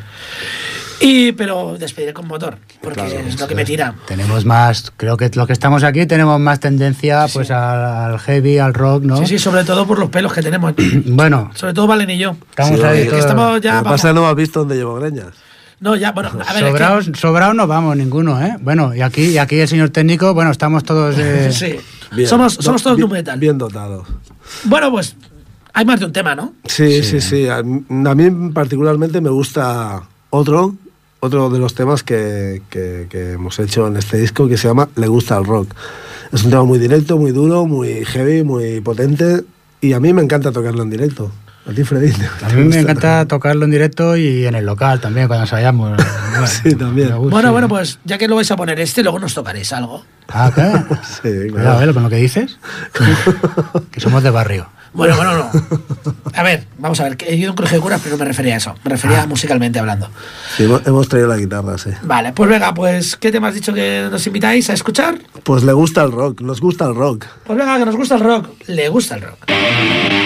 Y, 1.02 1.32
pero 1.32 1.76
despediré 1.78 2.12
con 2.12 2.28
motor, 2.28 2.56
porque 2.80 3.00
Claro, 3.00 3.18
es 3.26 3.38
lo 3.40 3.48
que 3.48 3.54
me 3.54 3.64
tira. 3.64 3.94
Tenemos 4.06 4.44
más, 4.44 4.92
creo 4.96 5.16
que 5.16 5.30
los 5.34 5.46
que 5.46 5.52
estamos 5.52 5.82
aquí 5.82 6.06
tenemos 6.06 6.38
más 6.40 6.60
tendencia 6.60 7.26
pues 7.32 7.50
al, 7.50 8.12
al 8.12 8.18
heavy, 8.20 8.58
al 8.58 8.72
rock, 8.72 9.02
¿no? 9.02 9.16
Sí, 9.18 9.26
sí, 9.26 9.38
sobre 9.38 9.64
todo 9.64 9.86
por 9.86 9.98
los 9.98 10.08
pelos 10.10 10.32
que 10.32 10.42
tenemos. 10.42 10.74
Bueno, 11.06 11.50
sobre 11.54 11.74
todo 11.74 11.86
Valen 11.86 12.10
y 12.10 12.18
yo. 12.18 12.36
estamos 12.50 12.78
Sí, 12.78 12.86
ahí 12.86 13.08
estamos 13.12 13.60
ya. 13.60 13.74
Lo 13.78 13.82
que 13.82 13.88
pasa 13.90 14.12
no 14.12 14.26
has 14.28 14.36
visto 14.36 14.60
dónde 14.60 14.76
llevo 14.76 14.94
greñas. 14.94 15.28
No, 15.80 15.96
ya, 15.96 16.12
bueno, 16.12 16.28
a 16.30 16.34
ver. 16.36 16.44
es 16.46 16.52
que- 16.62 16.70
sobraos, 16.70 17.10
sobraos 17.18 17.54
no 17.56 17.66
vamos 17.66 17.96
ninguno, 17.96 18.40
¿eh? 18.40 18.54
Bueno, 18.60 18.94
y 18.94 19.00
aquí, 19.00 19.24
y 19.30 19.38
aquí 19.38 19.58
el 19.58 19.66
señor 19.66 19.90
técnico, 19.90 20.32
bueno, 20.32 20.52
estamos 20.52 20.84
todos... 20.84 21.16
eh, 21.18 21.50
sí. 21.52 21.74
Bien. 22.14 22.28
Somos, 22.28 22.54
somos 22.54 22.82
Do- 22.82 22.90
todos 22.90 22.96
bien- 22.98 23.10
metal. 23.10 23.38
Bien 23.40 23.58
dotados. 23.58 24.06
Bueno, 24.64 24.92
pues 24.92 25.16
hay 25.72 25.84
más 25.84 25.98
de 25.98 26.06
un 26.06 26.12
tema, 26.12 26.36
¿no? 26.36 26.52
Sí, 26.66 27.02
sí, 27.02 27.20
sí. 27.20 27.48
A 27.48 27.62
mí 27.64 28.50
particularmente 28.52 29.20
me 29.20 29.30
gusta 29.30 30.02
otro, 30.30 30.76
otro 31.24 31.50
de 31.50 31.60
los 31.60 31.74
temas 31.76 32.02
que, 32.02 32.62
que- 32.68 33.06
que 33.08 33.32
hemos 33.34 33.56
hecho 33.60 33.86
en 33.86 33.96
este 33.96 34.16
disco 34.18 34.48
que 34.48 34.56
se 34.56 34.66
llama 34.66 34.88
Le 34.96 35.06
gusta 35.06 35.38
el 35.38 35.44
rock. 35.44 35.72
Es 36.32 36.42
un 36.42 36.50
tema 36.50 36.64
muy 36.64 36.80
directo, 36.80 37.16
muy 37.16 37.30
duro, 37.30 37.64
muy 37.64 38.04
heavy, 38.04 38.42
muy 38.42 38.80
potente 38.80 39.42
y 39.80 39.92
a 39.92 40.00
mí 40.00 40.12
me 40.12 40.20
encanta 40.22 40.50
tocarlo 40.50 40.82
en 40.82 40.90
directo. 40.90 41.30
A 41.64 41.72
ti, 41.72 41.84
Freddy. 41.84 42.10
¿te 42.10 42.44
A 42.44 42.48
mí 42.48 42.64
me 42.64 42.80
encanta 42.80 43.24
tocarlo 43.28 43.64
en 43.64 43.70
directo 43.70 44.16
y 44.16 44.46
en 44.46 44.56
el 44.56 44.66
local 44.66 45.00
también, 45.00 45.28
cuando 45.28 45.44
ensayamos. 45.44 45.90
Bueno, 45.96 46.46
Sí, 46.48 46.74
también. 46.74 47.10
me 47.10 47.14
gusta, 47.14 47.30
Bueno, 47.36 47.52
bueno, 47.52 47.68
pues 47.68 48.00
ya 48.04 48.18
que 48.18 48.26
lo 48.26 48.34
vais 48.34 48.50
a 48.50 48.56
poner 48.56 48.80
este, 48.80 49.04
luego 49.04 49.20
nos 49.20 49.32
tocaréis 49.32 49.72
algo. 49.72 50.04
Ah, 50.28 50.50
¿qué? 50.52 50.62
Sí, 51.22 51.50
Cuidado, 51.52 51.76
claro. 51.78 51.90
¿eh? 51.90 51.94
Con 51.94 52.02
lo 52.02 52.10
que 52.10 52.16
dices. 52.16 52.58
que 53.92 54.00
somos 54.00 54.24
de 54.24 54.30
barrio. 54.30 54.66
Bueno, 54.92 55.16
bueno, 55.16 55.36
no. 55.36 55.50
A 56.34 56.42
ver, 56.42 56.66
vamos 56.78 56.98
a 57.00 57.04
ver, 57.04 57.16
que 57.18 57.26
he 57.26 57.36
ido 57.36 57.48
a 57.48 57.52
un 57.52 57.56
colegio 57.56 57.76
de 57.78 57.82
curas, 57.82 58.00
pero 58.02 58.16
no 58.16 58.20
me 58.20 58.24
refería 58.24 58.54
a 58.54 58.56
eso. 58.56 58.74
Me 58.84 58.90
refería 58.90 59.26
musicalmente 59.26 59.78
hablando. 59.78 60.08
Sí, 60.56 60.64
hemos, 60.64 60.86
hemos 60.86 61.06
traído 61.08 61.28
la 61.28 61.36
guitarra, 61.36 61.76
sí. 61.76 61.90
Vale, 62.02 62.32
pues 62.32 62.48
venga, 62.48 62.72
pues, 62.72 63.16
¿qué 63.16 63.30
tema 63.30 63.48
has 63.48 63.54
dicho 63.54 63.74
que 63.74 64.08
nos 64.10 64.26
invitáis 64.26 64.70
a 64.70 64.72
escuchar? 64.72 65.18
Pues 65.44 65.62
le 65.62 65.74
gusta 65.74 66.02
el 66.02 66.10
rock, 66.10 66.40
nos 66.40 66.60
gusta 66.60 66.86
el 66.86 66.94
rock. 66.94 67.26
Pues 67.44 67.58
venga, 67.58 67.78
que 67.78 67.84
nos 67.84 67.96
gusta 67.96 68.14
el 68.14 68.22
rock. 68.22 68.48
Le 68.66 68.88
gusta 68.88 69.16
el 69.16 69.22
rock. 69.22 70.21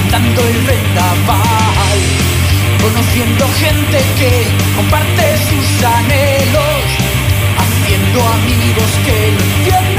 Aguantando 0.00 0.40
el 0.48 0.62
vendaval, 0.62 1.98
conociendo 2.80 3.46
gente 3.58 3.98
que 4.18 4.46
comparte 4.76 5.36
sus 5.36 5.84
anhelos, 5.84 6.84
haciendo 7.58 8.28
amigos 8.28 8.90
que 9.04 9.32
lo 9.32 9.42
entienden 9.44 9.89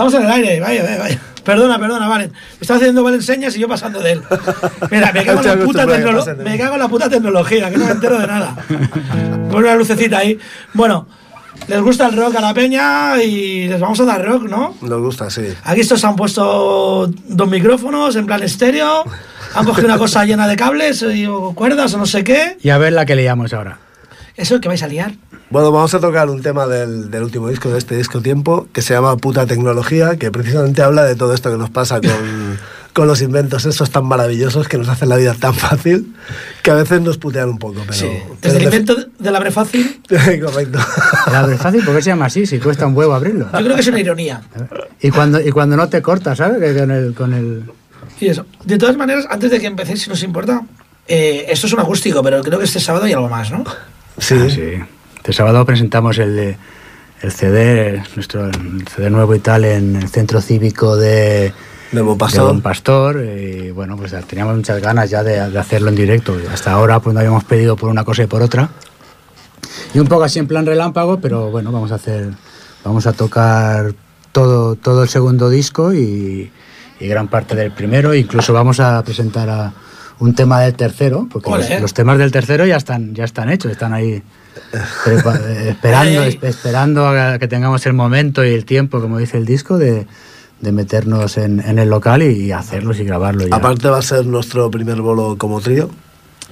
estamos 0.00 0.14
en 0.14 0.22
el 0.22 0.30
aire. 0.30 0.60
Vaya, 0.60 0.82
vaya, 0.82 0.98
vaya. 0.98 1.20
Perdona, 1.44 1.78
perdona, 1.78 2.08
vale. 2.08 2.28
Me 2.28 2.34
está 2.60 2.76
haciendo 2.76 3.02
Valen 3.02 3.22
señas 3.22 3.56
y 3.56 3.60
yo 3.60 3.68
pasando 3.68 4.00
de 4.00 4.12
él. 4.12 4.22
Mira, 4.90 5.12
me 5.12 5.24
cago, 5.24 5.40
en 5.40 5.46
la 5.46 5.64
puta 5.64 5.86
me 5.86 6.58
cago 6.58 6.74
en 6.74 6.80
la 6.80 6.88
puta 6.88 7.08
tecnología, 7.08 7.70
que 7.70 7.78
no 7.78 7.86
me 7.86 7.92
entero 7.92 8.18
de 8.18 8.26
nada. 8.26 8.56
Pon 9.50 9.64
una 9.64 9.74
lucecita 9.74 10.18
ahí. 10.18 10.38
Bueno, 10.74 11.06
les 11.66 11.80
gusta 11.80 12.06
el 12.06 12.16
rock 12.16 12.36
a 12.36 12.40
la 12.40 12.54
peña 12.54 13.22
y 13.22 13.68
les 13.68 13.80
vamos 13.80 14.00
a 14.00 14.04
dar 14.04 14.24
rock, 14.24 14.44
¿no? 14.44 14.74
nos 14.80 15.00
gusta, 15.00 15.30
sí. 15.30 15.42
Aquí 15.64 15.80
estos 15.80 16.04
han 16.04 16.16
puesto 16.16 17.06
dos 17.06 17.48
micrófonos 17.48 18.16
en 18.16 18.26
plan 18.26 18.42
estéreo. 18.42 19.04
Han 19.54 19.64
cogido 19.64 19.86
una 19.86 19.98
cosa 19.98 20.24
llena 20.24 20.46
de 20.46 20.56
cables 20.56 21.02
y, 21.02 21.26
o 21.26 21.52
cuerdas 21.54 21.92
o 21.94 21.98
no 21.98 22.06
sé 22.06 22.22
qué. 22.22 22.56
Y 22.62 22.70
a 22.70 22.78
ver 22.78 22.92
la 22.92 23.04
que 23.04 23.16
liamos 23.16 23.52
ahora. 23.52 23.78
Eso 24.36 24.60
que 24.60 24.68
vais 24.68 24.82
a 24.82 24.88
liar. 24.88 25.12
Bueno, 25.50 25.72
vamos 25.72 25.92
a 25.94 26.00
tocar 26.00 26.28
un 26.30 26.42
tema 26.42 26.66
del, 26.66 27.10
del 27.10 27.22
último 27.24 27.48
disco, 27.48 27.68
de 27.70 27.78
este 27.78 27.96
disco 27.96 28.20
Tiempo, 28.20 28.68
que 28.72 28.82
se 28.82 28.94
llama 28.94 29.16
Puta 29.16 29.46
Tecnología, 29.46 30.16
que 30.16 30.30
precisamente 30.30 30.82
habla 30.82 31.04
de 31.04 31.16
todo 31.16 31.34
esto 31.34 31.50
que 31.50 31.56
nos 31.58 31.70
pasa 31.70 32.00
con, 32.00 32.10
con 32.94 33.06
los 33.08 33.20
inventos 33.22 33.64
esos 33.66 33.90
tan 33.90 34.04
maravillosos 34.06 34.68
que 34.68 34.78
nos 34.78 34.88
hacen 34.88 35.08
la 35.08 35.16
vida 35.16 35.34
tan 35.34 35.54
fácil, 35.54 36.14
que 36.62 36.70
a 36.70 36.74
veces 36.74 37.00
nos 37.00 37.18
putean 37.18 37.48
un 37.48 37.58
poco, 37.58 37.80
pero... 37.80 37.92
Sí. 37.92 38.06
pero 38.08 38.36
Desde 38.54 38.56
el 38.64 38.70
de- 38.70 38.76
invento 38.76 38.96
del 39.18 39.36
abre 39.36 39.50
fácil, 39.50 40.00
Correcto. 40.08 40.78
El 41.26 41.34
abre 41.34 41.56
fácil, 41.58 41.84
¿por 41.84 41.96
qué 41.96 42.02
se 42.02 42.10
llama 42.10 42.26
así? 42.26 42.46
Si 42.46 42.58
cuesta 42.60 42.86
un 42.86 42.96
huevo 42.96 43.12
abrirlo. 43.14 43.46
yo 43.52 43.58
creo 43.64 43.74
que 43.74 43.80
es 43.82 43.88
una 43.88 44.00
ironía. 44.00 44.40
Y 45.00 45.10
cuando, 45.10 45.40
y 45.40 45.50
cuando 45.50 45.76
no 45.76 45.88
te 45.88 46.00
cortas, 46.00 46.38
¿sabes? 46.38 46.58
Que 46.60 46.78
con 46.78 46.90
el, 46.92 47.14
con 47.14 47.34
el... 47.34 47.64
Y 48.20 48.28
eso. 48.28 48.46
De 48.64 48.78
todas 48.78 48.96
maneras, 48.96 49.26
antes 49.28 49.50
de 49.50 49.58
que 49.60 49.66
empecéis, 49.66 50.02
si 50.02 50.10
nos 50.10 50.22
importa, 50.22 50.62
eh, 51.08 51.46
esto 51.48 51.66
es 51.66 51.72
un 51.72 51.80
acústico, 51.80 52.22
pero 52.22 52.40
creo 52.42 52.58
que 52.58 52.66
este 52.66 52.78
sábado 52.78 53.06
hay 53.06 53.12
algo 53.14 53.28
más, 53.28 53.50
¿no? 53.50 53.64
Sí, 54.20 54.36
Ah, 54.38 54.48
sí. 54.50 54.62
Este 55.16 55.32
sábado 55.32 55.64
presentamos 55.66 56.16
el, 56.18 56.36
de- 56.36 56.56
el 57.22 57.32
CD, 57.32 58.02
nuestro 58.14 58.46
el 58.46 58.86
CD 58.88 59.10
nuevo 59.10 59.34
y 59.34 59.38
tal, 59.40 59.64
en 59.64 59.96
el 59.96 60.08
centro 60.08 60.40
cívico 60.40 60.96
de, 60.96 61.52
de 61.92 62.00
Bon 62.00 62.14
de 62.14 62.18
Pastor. 62.18 62.46
Don 62.46 62.60
Pastor. 62.62 63.22
Y 63.24 63.70
bueno, 63.72 63.96
pues 63.96 64.14
teníamos 64.26 64.56
muchas 64.56 64.80
ganas 64.80 65.10
ya 65.10 65.22
de, 65.22 65.50
de 65.50 65.58
hacerlo 65.58 65.88
en 65.90 65.96
directo. 65.96 66.36
Hasta 66.52 66.72
ahora 66.72 67.00
pues 67.00 67.12
no 67.14 67.20
habíamos 67.20 67.44
pedido 67.44 67.76
por 67.76 67.90
una 67.90 68.04
cosa 68.04 68.22
y 68.22 68.26
por 68.26 68.40
otra. 68.42 68.70
Y 69.94 69.98
un 69.98 70.06
poco 70.06 70.24
así 70.24 70.38
en 70.38 70.46
plan 70.46 70.64
relámpago, 70.64 71.20
pero 71.20 71.50
bueno, 71.50 71.72
vamos 71.72 71.92
a 71.92 71.96
hacer, 71.96 72.30
vamos 72.84 73.06
a 73.06 73.12
tocar 73.12 73.92
todo, 74.32 74.76
todo 74.76 75.02
el 75.02 75.08
segundo 75.08 75.50
disco 75.50 75.92
y, 75.92 76.50
y 77.00 77.06
gran 77.06 77.28
parte 77.28 77.54
del 77.56 77.72
primero. 77.72 78.14
Incluso 78.14 78.52
vamos 78.52 78.80
a 78.80 79.02
presentar 79.02 79.48
a 79.50 79.72
un 80.20 80.34
tema 80.34 80.60
del 80.60 80.74
tercero, 80.74 81.26
porque 81.30 81.50
los, 81.80 81.92
temas 81.94 82.18
del 82.18 82.30
tercero 82.30 82.64
ya 82.66 82.76
están, 82.76 83.14
ya 83.14 83.24
están 83.24 83.50
hechos, 83.50 83.72
están 83.72 83.92
ahí 83.92 84.22
prepa- 85.04 85.40
eh, 85.46 85.70
esperando, 85.70 86.20
Ay, 86.20 86.26
ay. 86.28 86.38
esp- 86.38 86.44
esperando 86.46 87.08
a 87.08 87.38
que 87.38 87.48
tengamos 87.48 87.84
el 87.86 87.94
momento 87.94 88.44
y 88.44 88.50
el 88.54 88.64
tiempo, 88.64 89.00
como 89.00 89.18
dice 89.18 89.38
el 89.38 89.46
disco, 89.46 89.78
de, 89.78 90.06
de 90.60 90.72
meternos 90.72 91.38
en, 91.38 91.60
en 91.60 91.78
el 91.78 91.88
local 91.88 92.22
y, 92.22 92.26
y 92.46 92.52
hacerlos 92.52 92.98
y 93.00 93.04
grabarlo 93.04 93.46
ya. 93.46 93.56
Aparte 93.56 93.88
va 93.88 93.98
a 93.98 94.02
ser 94.02 94.26
nuestro 94.26 94.70
primer 94.70 95.00
bolo 95.00 95.36
como 95.38 95.60
trío, 95.60 95.88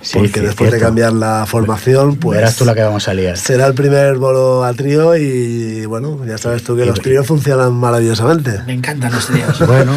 Sí, 0.01 0.19
porque 0.19 0.41
sí, 0.41 0.47
después 0.47 0.71
de 0.71 0.79
cambiar 0.79 1.13
la 1.13 1.45
formación, 1.47 2.17
pues 2.17 2.37
Verás 2.39 2.57
tú 2.57 2.65
la 2.65 2.75
que 2.75 2.83
vamos 2.83 3.09
a 3.09 3.15
liar. 3.15 3.37
será 3.37 3.67
el 3.67 3.75
primer 3.75 4.17
bolo 4.17 4.65
a 4.65 4.73
trío 4.75 5.17
y 5.17 5.85
bueno, 5.87 6.21
ya 6.27 6.39
sabes 6.39 6.63
tú 6.63 6.77
que 6.77 6.87
los 6.87 7.01
tríos 7.01 7.27
funcionan 7.27 7.73
maravillosamente. 7.75 8.61
Me 8.67 8.75
encantan 8.75 9.13
los 9.13 9.27
tríos. 9.27 9.59
Bueno, 9.67 9.93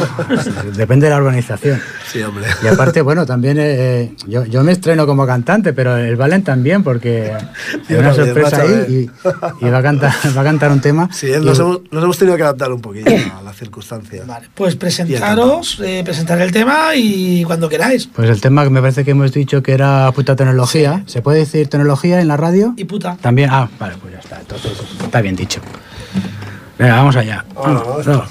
depende 0.76 1.06
de 1.06 1.12
la 1.12 1.18
organización. 1.18 1.80
Sí, 2.12 2.22
hombre. 2.24 2.46
Y 2.64 2.68
aparte, 2.68 3.02
bueno, 3.02 3.26
también 3.26 3.58
eh, 3.60 4.14
yo, 4.28 4.44
yo 4.46 4.64
me 4.64 4.72
estreno 4.72 5.06
como 5.06 5.26
cantante, 5.26 5.72
pero 5.74 5.96
el 5.98 6.16
Valen 6.16 6.44
también, 6.44 6.84
porque 6.84 7.32
hay 7.90 7.96
una 7.96 8.14
también, 8.14 8.26
sorpresa 8.36 8.62
ahí 8.64 9.10
y, 9.62 9.66
y 9.66 9.70
va, 9.70 9.78
a 9.78 9.84
cantar, 9.84 10.14
va 10.36 10.42
a 10.42 10.44
cantar 10.44 10.72
un 10.72 10.82
tema. 10.82 11.10
Sí, 11.14 11.28
nos 11.42 11.58
Y- 11.58 11.62
hemos, 11.62 11.80
nos 11.92 12.04
hemos 12.04 12.18
tenido 12.18 12.38
que 12.38 12.44
adaptar 12.44 12.72
un 12.72 12.82
poquillo 12.82 13.06
a 13.38 13.42
las 13.44 13.56
circunstancias. 13.56 14.26
Vale, 14.28 14.48
pues 14.56 14.76
presentaros, 14.76 15.80
eh, 15.84 16.02
presentar 16.04 16.42
el 16.42 16.52
tema 16.52 16.96
y 16.96 17.44
cuando 17.44 17.70
queráis. 17.70 18.08
Pues 18.08 18.30
el 18.30 18.42
tema 18.42 18.64
que 18.64 18.70
me 18.72 18.82
parece 18.82 19.06
que 19.06 19.12
hemos 19.12 19.32
dicho 19.32 19.62
que 19.64 19.74
era 19.74 19.91
puta 20.14 20.36
tecnología. 20.36 21.04
¿Se 21.06 21.22
puede 21.22 21.40
decir 21.40 21.68
tecnología 21.68 22.22
en 22.22 22.28
la 22.28 22.38
radio? 22.38 22.74
Y 22.78 22.86
puta. 22.86 23.18
También, 23.22 23.50
ah, 23.52 23.70
vale, 23.80 23.96
pues 24.02 24.14
ya 24.14 24.20
está. 24.20 24.40
Entonces 24.40 24.74
está 25.04 25.22
bien 25.22 25.36
dicho. 25.36 25.62
Venga, 26.78 26.96
vamos 26.96 27.16
allá. 27.16 27.46
Dos, 28.04 28.30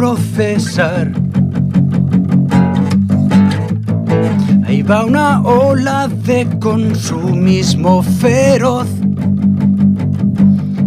procesar. 0.00 1.12
Ahí 4.66 4.80
va 4.80 5.04
una 5.04 5.42
ola 5.42 6.08
de 6.08 6.46
consumismo 6.58 8.02
feroz. 8.02 8.88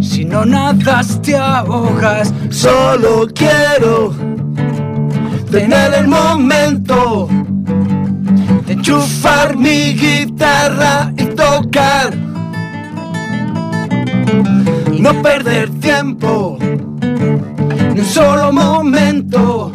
Si 0.00 0.24
no 0.24 0.44
nadas 0.44 1.22
te 1.22 1.36
ahogas, 1.36 2.34
Solo 2.50 3.28
quiero 3.32 4.12
tener 5.48 5.94
el 5.94 6.08
momento 6.08 7.28
de 8.66 8.72
enchufar 8.72 9.56
mi 9.56 9.94
guitarra 9.94 11.12
y 11.16 11.24
tocar 11.26 12.16
no 14.98 15.22
perder 15.22 15.70
tiempo 15.80 16.58
ni 17.94 18.00
un 18.00 18.06
solo 18.06 18.52
momento 18.52 19.70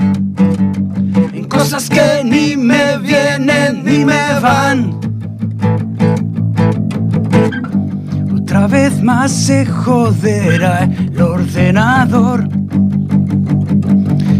en 1.34 1.46
cosas 1.46 1.90
que 1.90 2.22
ni 2.26 2.58
me 2.58 2.98
vienen 2.98 3.84
ni 3.86 4.04
me 4.04 4.40
van. 4.42 5.00
Otra 8.36 8.68
vez 8.68 9.02
más 9.02 9.32
se 9.32 9.66
joderá 9.66 10.84
el 10.84 11.22
ordenador 11.22 12.50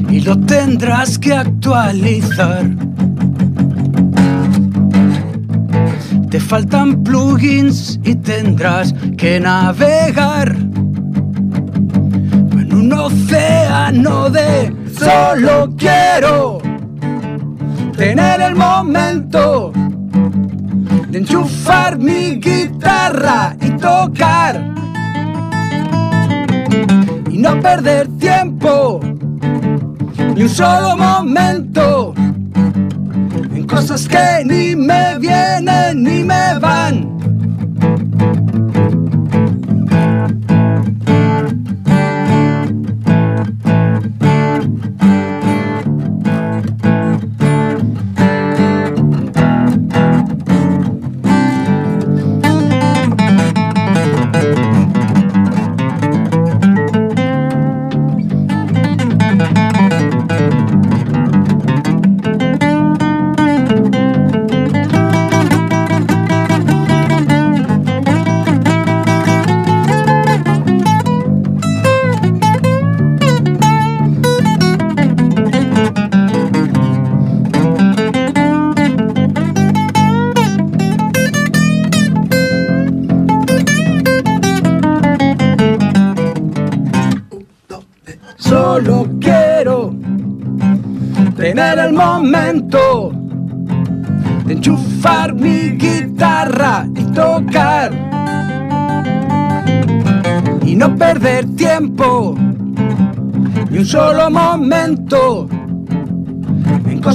y 0.10 0.20
lo 0.22 0.38
tendrás 0.40 1.18
que 1.18 1.34
actualizar. 1.34 2.66
Te 6.30 6.40
faltan 6.40 7.02
plugins 7.04 8.00
y 8.04 8.16
tendrás 8.16 8.94
que 9.18 9.40
navegar 9.40 10.69
océano 13.00 14.30
de 14.30 14.74
solo 14.98 15.70
quiero 15.78 16.60
tener 17.96 18.42
el 18.42 18.56
momento 18.56 19.72
de 21.10 21.18
enchufar 21.18 21.98
mi 21.98 22.40
guitarra 22.40 23.56
y 23.62 23.72
tocar 23.72 24.74
y 27.30 27.38
no 27.38 27.60
perder 27.62 28.08
tiempo 28.20 29.00
ni 30.36 30.44
un 30.44 30.50
solo 30.50 30.98
momento 30.98 32.14
en 32.16 33.66
cosas 33.66 34.08
que 34.08 34.44
ni 34.46 34.76
me 34.76 35.18
vienen 35.20 36.04
ni 36.04 36.24
me 36.24 36.60
van. 36.60 37.09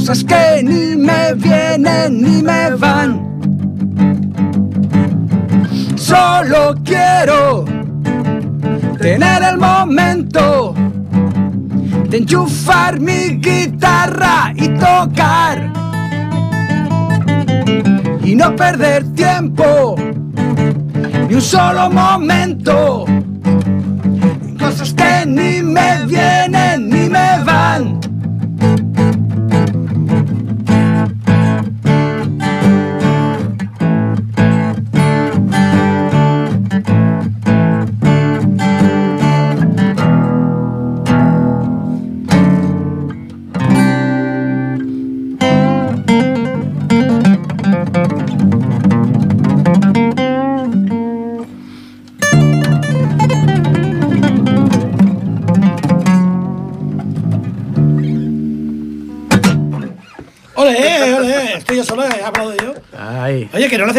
Cosas 0.07 0.23
que 0.25 0.63
ni 0.63 0.97
me 0.97 1.33
vienen 1.33 2.21
ni 2.21 2.43
me 2.43 2.75
van. 2.77 3.11
Solo 5.97 6.75
quiero 6.85 7.65
tener 8.99 9.43
el 9.43 9.57
momento 9.57 10.75
de 12.11 12.19
enchufar 12.19 13.01
mi 13.01 13.39
guitarra 13.39 14.53
y 14.55 14.69
tocar 14.69 15.73
y 18.23 18.35
no 18.35 18.55
perder 18.57 19.05
tiempo 19.15 19.97
ni 21.29 21.35
un 21.35 21.41
solo 21.41 21.89
momento 21.89 23.07
en 23.09 24.57
cosas 24.59 24.93
que 24.93 25.25
ni 25.25 25.63
me 25.63 26.05
vienen 26.05 26.44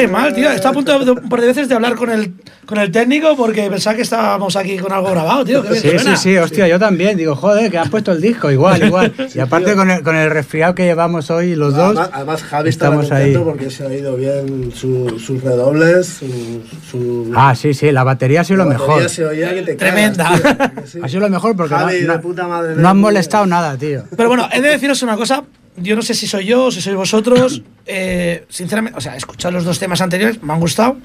Mal, 0.08 0.34
tío. 0.34 0.49
Estado 0.51 0.69
a 0.69 0.73
punto 0.73 0.99
de, 1.05 1.12
un 1.12 1.29
par 1.29 1.41
de 1.41 1.47
veces 1.47 1.67
de 1.69 1.75
hablar 1.75 1.95
con 1.95 2.10
el, 2.12 2.34
con 2.65 2.77
el 2.77 2.91
técnico 2.91 3.36
porque 3.36 3.69
pensaba 3.69 3.95
que 3.95 4.01
estábamos 4.03 4.55
aquí 4.55 4.77
con 4.77 4.91
algo 4.91 5.10
grabado, 5.10 5.43
tío. 5.45 5.62
Qué 5.63 5.69
bien 5.69 5.81
Sí, 5.81 5.89
sí, 5.89 5.97
suena. 5.99 6.17
sí, 6.17 6.38
hostia, 6.38 6.67
yo 6.67 6.77
también. 6.77 7.17
Digo, 7.17 7.36
joder, 7.36 7.71
que 7.71 7.77
han 7.77 7.89
puesto 7.89 8.12
el 8.12 8.21
disco, 8.21 8.51
igual, 8.51 8.84
igual. 8.86 9.13
Y 9.34 9.39
aparte 9.39 9.75
con 9.75 9.89
el, 9.89 10.03
con 10.03 10.15
el 10.15 10.29
resfriado 10.29 10.75
que 10.75 10.84
llevamos 10.84 11.31
hoy, 11.31 11.55
los 11.55 11.73
dos. 11.75 11.97
Además, 12.12 12.43
Javi 12.43 12.69
estaba 12.69 12.95
estamos 13.01 13.12
ahí. 13.12 13.34
contento 13.34 13.45
porque 13.49 13.69
se 13.71 13.86
ha 13.88 13.93
ido 13.93 14.15
bien 14.15 14.71
su- 14.75 15.17
sus 15.19 15.41
redobles, 15.43 16.05
su, 16.08 16.62
su- 16.91 17.31
Ah, 17.36 17.55
sí, 17.55 17.73
sí, 17.73 17.91
la 17.91 18.03
batería 18.03 18.41
ha 18.41 18.43
sido 18.43 18.58
la 18.58 18.63
lo 18.65 18.69
mejor. 18.71 19.10
se 19.10 19.25
oía 19.25 19.53
que 19.53 19.62
te 19.62 19.75
Tremenda. 19.75 20.25
cagas, 20.25 20.41
tío, 20.71 20.81
que 20.84 20.88
sí. 20.88 20.99
Ha 21.01 21.08
sido 21.08 21.21
lo 21.21 21.29
mejor 21.29 21.55
porque 21.55 21.73
Javi, 21.73 22.01
no, 22.01 22.15
no- 22.15 22.21
puta 22.21 22.47
madre, 22.47 22.75
no 22.75 22.89
han 22.89 22.97
molestado 22.99 23.45
nada, 23.45 23.77
tío. 23.77 24.03
Pero 24.15 24.29
bueno, 24.29 24.47
he 24.51 24.62
de 24.62 24.69
deciros 24.69 25.01
una 25.03 25.15
cosa. 25.15 25.43
Yo 25.77 25.95
no 25.95 26.01
sé 26.01 26.13
si 26.13 26.27
soy 26.27 26.45
yo 26.45 26.65
o 26.65 26.71
si 26.71 26.81
sois 26.81 26.95
vosotros. 26.95 27.61
eh, 27.85 28.45
sinceramente, 28.49 28.97
o 28.97 29.01
sea, 29.01 29.13
he 29.15 29.17
escuchado 29.17 29.51
los 29.53 29.63
dos 29.65 29.79
temas 29.79 30.01
anteriores, 30.01 30.41
me 30.41 30.53
han 30.53 30.59
gustado. 30.59 30.97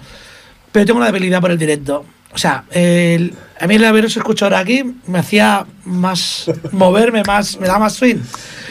Pero 0.73 0.87
tengo 0.87 0.99
una 0.99 1.07
debilidad 1.07 1.41
por 1.41 1.51
el 1.51 1.59
directo. 1.59 2.05
O 2.33 2.39
sea, 2.39 2.63
el- 2.71 3.35
a 3.61 3.67
mí 3.67 3.75
el 3.75 3.85
haberos 3.85 4.17
escuchado 4.17 4.47
ahora 4.55 4.61
aquí 4.61 4.85
me 5.09 5.19
hacía 5.19 5.67
más 5.85 6.49
moverme, 6.73 7.23
más, 7.25 7.59
me 7.59 7.67
da 7.67 7.79
más 7.79 7.95
swing. 7.95 8.19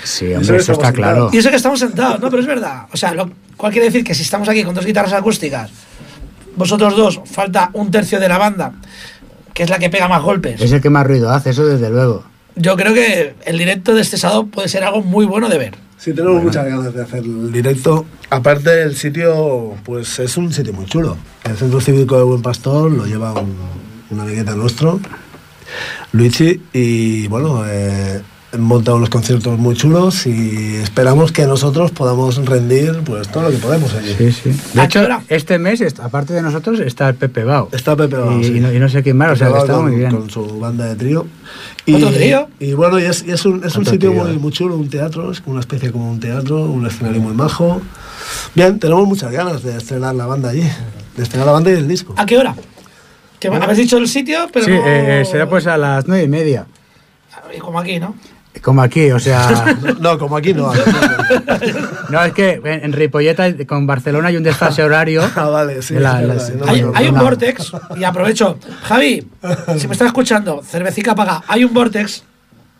Sí, 0.04 0.28
Eso 0.28 0.38
hombre, 0.40 0.58
eso 0.58 0.72
estamos 0.72 0.80
está 0.80 0.94
claro. 0.94 1.12
sentados. 1.16 1.34
Y 1.34 1.38
eso 1.40 1.50
que 1.50 1.56
estamos 1.58 1.80
sentados, 1.80 2.20
no, 2.22 2.30
pero 2.30 2.42
es 2.42 2.48
verdad. 2.48 2.84
O 2.94 2.98
sea, 2.98 3.14
lo 3.14 3.30
cual 3.58 3.74
quiere 3.74 3.88
decir 3.88 4.06
que 4.06 4.16
si 4.16 4.22
estamos 4.24 4.48
aquí 4.48 4.64
con 4.64 4.74
dos 4.74 4.86
guitarras 4.86 5.12
acústicas, 5.12 5.70
vosotros 6.56 6.96
dos, 6.96 7.20
falta 7.26 7.70
un 7.74 7.92
tercio 7.92 8.18
de 8.20 8.30
la 8.30 8.38
banda, 8.38 8.72
que 9.54 9.64
es 9.64 9.70
la 9.70 9.78
que 9.78 9.90
pega 9.90 10.08
más 10.08 10.22
golpes. 10.22 10.62
Es 10.62 10.72
el 10.72 10.82
que 10.82 10.90
más 10.90 11.06
ruido 11.06 11.30
hace, 11.30 11.50
eso 11.50 11.66
desde 11.66 11.90
luego. 11.90 12.24
Yo 12.56 12.78
creo 12.78 12.94
que 12.94 13.36
el 13.46 13.58
directo 13.58 13.94
de 13.94 14.02
este 14.02 14.18
sábado 14.18 14.48
puede 14.48 14.70
ser 14.70 14.86
algo 14.86 15.02
muy 15.02 15.26
bueno 15.26 15.50
de 15.50 15.58
ver. 15.58 15.76
Sí, 16.00 16.14
tenemos 16.14 16.42
muchas 16.42 16.66
ganas 16.66 16.94
de 16.94 17.02
hacer 17.02 17.26
el 17.26 17.52
directo. 17.52 18.06
Aparte, 18.30 18.84
el 18.84 18.96
sitio, 18.96 19.76
pues 19.84 20.18
es 20.20 20.38
un 20.38 20.54
sitio 20.54 20.72
muy 20.72 20.86
chulo. 20.86 21.18
El 21.44 21.58
Centro 21.58 21.82
Cívico 21.82 22.16
de 22.18 22.24
Buen 22.24 22.42
Pastor 22.42 22.90
lo 22.90 23.06
lleva 23.06 23.34
un, 23.34 23.54
un 24.10 24.20
amiguete 24.22 24.56
nuestro, 24.56 25.02
Luigi, 26.14 26.62
y 26.72 27.28
bueno, 27.28 27.64
eh, 27.68 28.22
montado 28.58 28.98
unos 28.98 29.10
conciertos 29.10 29.60
muy 29.60 29.76
chulos 29.76 30.26
y 30.26 30.78
esperamos 30.78 31.32
que 31.32 31.46
nosotros 31.46 31.92
podamos 31.92 32.44
rendir 32.46 33.02
pues 33.06 33.28
todo 33.28 33.44
lo 33.44 33.52
que 33.52 33.58
podemos 33.58 33.94
allí. 33.94 34.16
Sí, 34.18 34.32
sí. 34.32 34.56
De 34.74 34.82
¿A 34.82 34.86
hecho, 34.86 35.08
este 35.28 35.60
mes, 35.60 35.84
aparte 36.00 36.34
de 36.34 36.42
nosotros, 36.42 36.80
está 36.80 37.10
el 37.10 37.16
Pepe 37.16 37.44
Bao. 37.44 37.70
Está 37.72 37.96
Pepe 37.96 38.16
Bao, 38.18 38.40
y, 38.40 38.44
sí. 38.44 38.58
y 38.58 38.60
no, 38.60 38.74
y 38.74 38.80
no 38.80 38.90
sé 38.90 39.04
quién 39.04 39.18
más, 39.18 39.34
o 39.34 39.36
sea, 39.36 39.48
que 39.48 39.54
Pepe 39.54 39.62
está 39.66 39.74
Bao 39.74 39.84
muy 39.84 39.92
con, 39.92 40.00
bien. 40.00 40.12
con 40.12 40.30
su 40.30 40.60
banda 40.60 40.86
de 40.86 40.96
trío. 40.96 41.28
¿Otro 41.94 42.12
trío? 42.12 42.50
Y 42.60 42.74
bueno, 42.74 43.00
y 43.00 43.04
es, 43.04 43.24
y 43.28 43.32
es 43.32 43.46
un, 43.46 43.64
es 43.64 43.76
un 43.76 43.86
sitio 43.86 44.14
muy, 44.14 44.38
muy 44.38 44.52
chulo, 44.52 44.76
un 44.76 44.90
teatro, 44.90 45.32
es 45.32 45.42
como 45.42 45.52
una 45.54 45.62
especie 45.62 45.92
como 45.92 46.10
un 46.10 46.20
teatro, 46.20 46.64
un 46.64 46.88
escenario 46.88 47.22
muy 47.22 47.34
majo. 47.34 47.82
Bien, 48.56 48.80
tenemos 48.80 49.08
muchas 49.08 49.32
ganas 49.32 49.62
de 49.62 49.78
estrenar 49.78 50.16
la 50.16 50.26
banda 50.26 50.50
allí, 50.50 50.68
de 51.16 51.24
estrenar 51.24 51.46
la 51.46 51.54
banda 51.54 51.72
y 51.72 51.76
el 51.76 51.88
disco. 51.88 52.16
¿A 52.18 52.26
qué 52.26 52.38
hora? 52.38 52.56
Que 53.40 53.48
habéis 53.48 53.78
dicho 53.78 53.98
el 53.98 54.08
sitio, 54.08 54.48
pero 54.52 54.66
sí, 54.66 54.72
no... 54.72 54.82
eh, 54.86 55.24
será 55.24 55.48
pues 55.48 55.66
a 55.68 55.78
las 55.78 56.08
nueve 56.08 56.24
y 56.24 56.28
media. 56.28 56.66
Y 57.56 57.60
Como 57.60 57.80
aquí, 57.80 58.00
¿no? 58.00 58.16
Como 58.62 58.82
aquí, 58.82 59.12
o 59.12 59.20
sea. 59.20 59.78
No, 60.00 60.18
como 60.18 60.38
aquí 60.38 60.54
no. 60.54 60.72
no, 62.10 62.24
es 62.24 62.34
que 62.34 62.62
en, 62.64 62.86
en 62.86 62.94
Ripolleta 62.94 63.46
con 63.66 63.86
Barcelona 63.88 64.30
hay 64.30 64.38
un 64.38 64.44
desfase 64.44 64.84
horario. 64.84 65.22
ah, 65.36 65.46
vale, 65.50 65.82
sí. 65.82 65.96
la- 65.96 66.22
la- 66.22 66.34
no 66.36 66.66
Hay, 66.68 66.84
un 66.84 67.14
Una- 67.16 67.22
vortex, 67.24 67.72
y 67.98 68.04
aprovecho. 68.04 68.58
Javi, 68.84 69.28
si 69.78 69.88
me 69.88 69.94
estás 69.94 70.08
escuchando, 70.08 70.62
cervecica 70.64 71.16
paga. 71.16 71.44
Hay 71.48 71.64
un 71.64 71.74
vortex, 71.74 72.24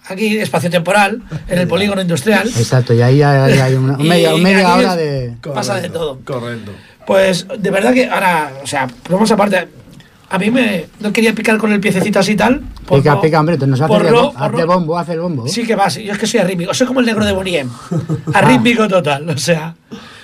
aquí, 0.08 0.38
espacio-temporal, 0.38 1.22
en 1.48 1.60
el 1.60 1.68
polígono 1.68 2.02
industrial. 2.02 2.48
Exacto, 2.48 2.94
y 2.94 3.02
ahí 3.02 3.22
hay, 3.22 3.60
hay 3.60 3.74
una, 3.76 3.98
media, 3.98 4.34
hora 4.76 4.96
de. 4.96 5.36
Pasa 5.54 5.76
de 5.76 5.90
todo. 5.90 6.20
Correcto. 6.24 6.72
Pues 7.06 7.48
de 7.58 7.72
verdad 7.72 7.94
que 7.94 8.08
ahora, 8.08 8.52
o 8.64 8.68
sea, 8.68 8.88
vamos 9.10 9.32
aparte. 9.32 9.68
A 10.32 10.38
mí 10.38 10.52
me 10.52 10.86
no 11.00 11.12
quería 11.12 11.34
picar 11.34 11.58
con 11.58 11.72
el 11.72 11.80
piececito 11.80 12.20
así 12.20 12.36
tal. 12.36 12.62
por 12.86 13.00
Pica, 13.00 13.16
no- 13.16 13.22
pica, 13.22 13.40
hombre, 13.40 13.58
nos 13.58 13.82
hace 13.82 13.88
por 13.88 14.04
de, 14.04 14.12
no- 14.12 14.32
haz 14.36 14.52
bombo, 14.68 14.98
hace 14.98 15.14
el 15.14 15.20
bombo. 15.22 15.48
Sí 15.48 15.66
que 15.66 15.76
va, 15.76 15.90
sí, 15.90 16.04
yo 16.04 16.14
es 16.14 16.20
que 16.20 16.28
soy 16.28 16.40
arrítmico. 16.40 16.74
Soy 16.74 16.86
como 16.86 17.00
el 17.00 17.06
negro 17.08 17.26
de 17.26 17.32
Boniem. 17.32 17.70
Arrítmico 18.34 18.88
total, 18.88 19.28
o 19.30 19.38
sea. 19.38 19.74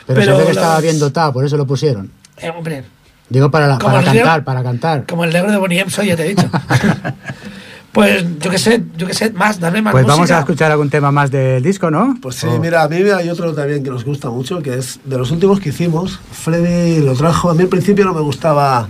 pero, 0.06 0.22
se 0.24 0.32
ve 0.40 0.46
que 0.46 0.52
estaba 0.52 0.80
bien 0.80 1.00
dotado, 1.00 1.34
por 1.34 1.44
eso 1.46 1.58
lo 1.58 1.66
pusieron. 1.66 2.12
Eh, 2.38 2.50
hombre, 2.56 2.84
Digo 3.28 3.50
para, 3.50 3.66
la- 3.68 3.80
para 3.80 4.04
cantar, 4.04 4.44
para 4.44 4.62
cantar. 4.64 5.06
como 5.08 5.24
el 5.24 5.34
negro 5.34 5.52
de 5.52 5.58
Boniem 5.58 5.90
soy, 5.90 6.08
ya 6.10 6.16
te 6.16 6.26
he 6.26 6.30
dicho. 6.36 6.48
pues 7.96 8.26
yo 8.40 8.52
qué 8.52 8.58
sé, 8.60 8.84
yo 8.98 9.08
qué 9.08 9.14
sé, 9.14 9.32
más, 9.32 9.60
darme 9.60 9.82
más 9.82 9.92
Pues 9.94 10.06
vamos 10.06 10.30
a 10.30 10.40
escuchar 10.40 10.72
algún 10.72 10.90
tema 10.90 11.12
más 11.12 11.32
del 11.32 11.64
disco, 11.64 11.90
¿no? 11.90 12.16
Pues 12.22 12.36
sí, 12.36 12.48
Oh. 12.50 12.60
mira, 12.60 12.84
a 12.84 12.88
mí 12.88 12.98
hay 12.98 13.30
otro 13.30 13.54
también 13.54 13.84
que 13.84 13.90
nos 13.90 14.06
gusta 14.06 14.30
mucho, 14.30 14.62
que 14.62 14.76
es 14.78 15.00
de 15.04 15.18
los 15.18 15.32
últimos 15.32 15.60
que 15.60 15.70
hicimos. 15.70 16.20
Freddy 16.32 17.00
lo 17.00 17.14
trajo, 17.14 17.50
a 17.50 17.54
mí 17.56 17.64
al 17.64 17.70
principio 17.70 18.06
no 18.06 18.14
me 18.14 18.22
gustaba 18.22 18.88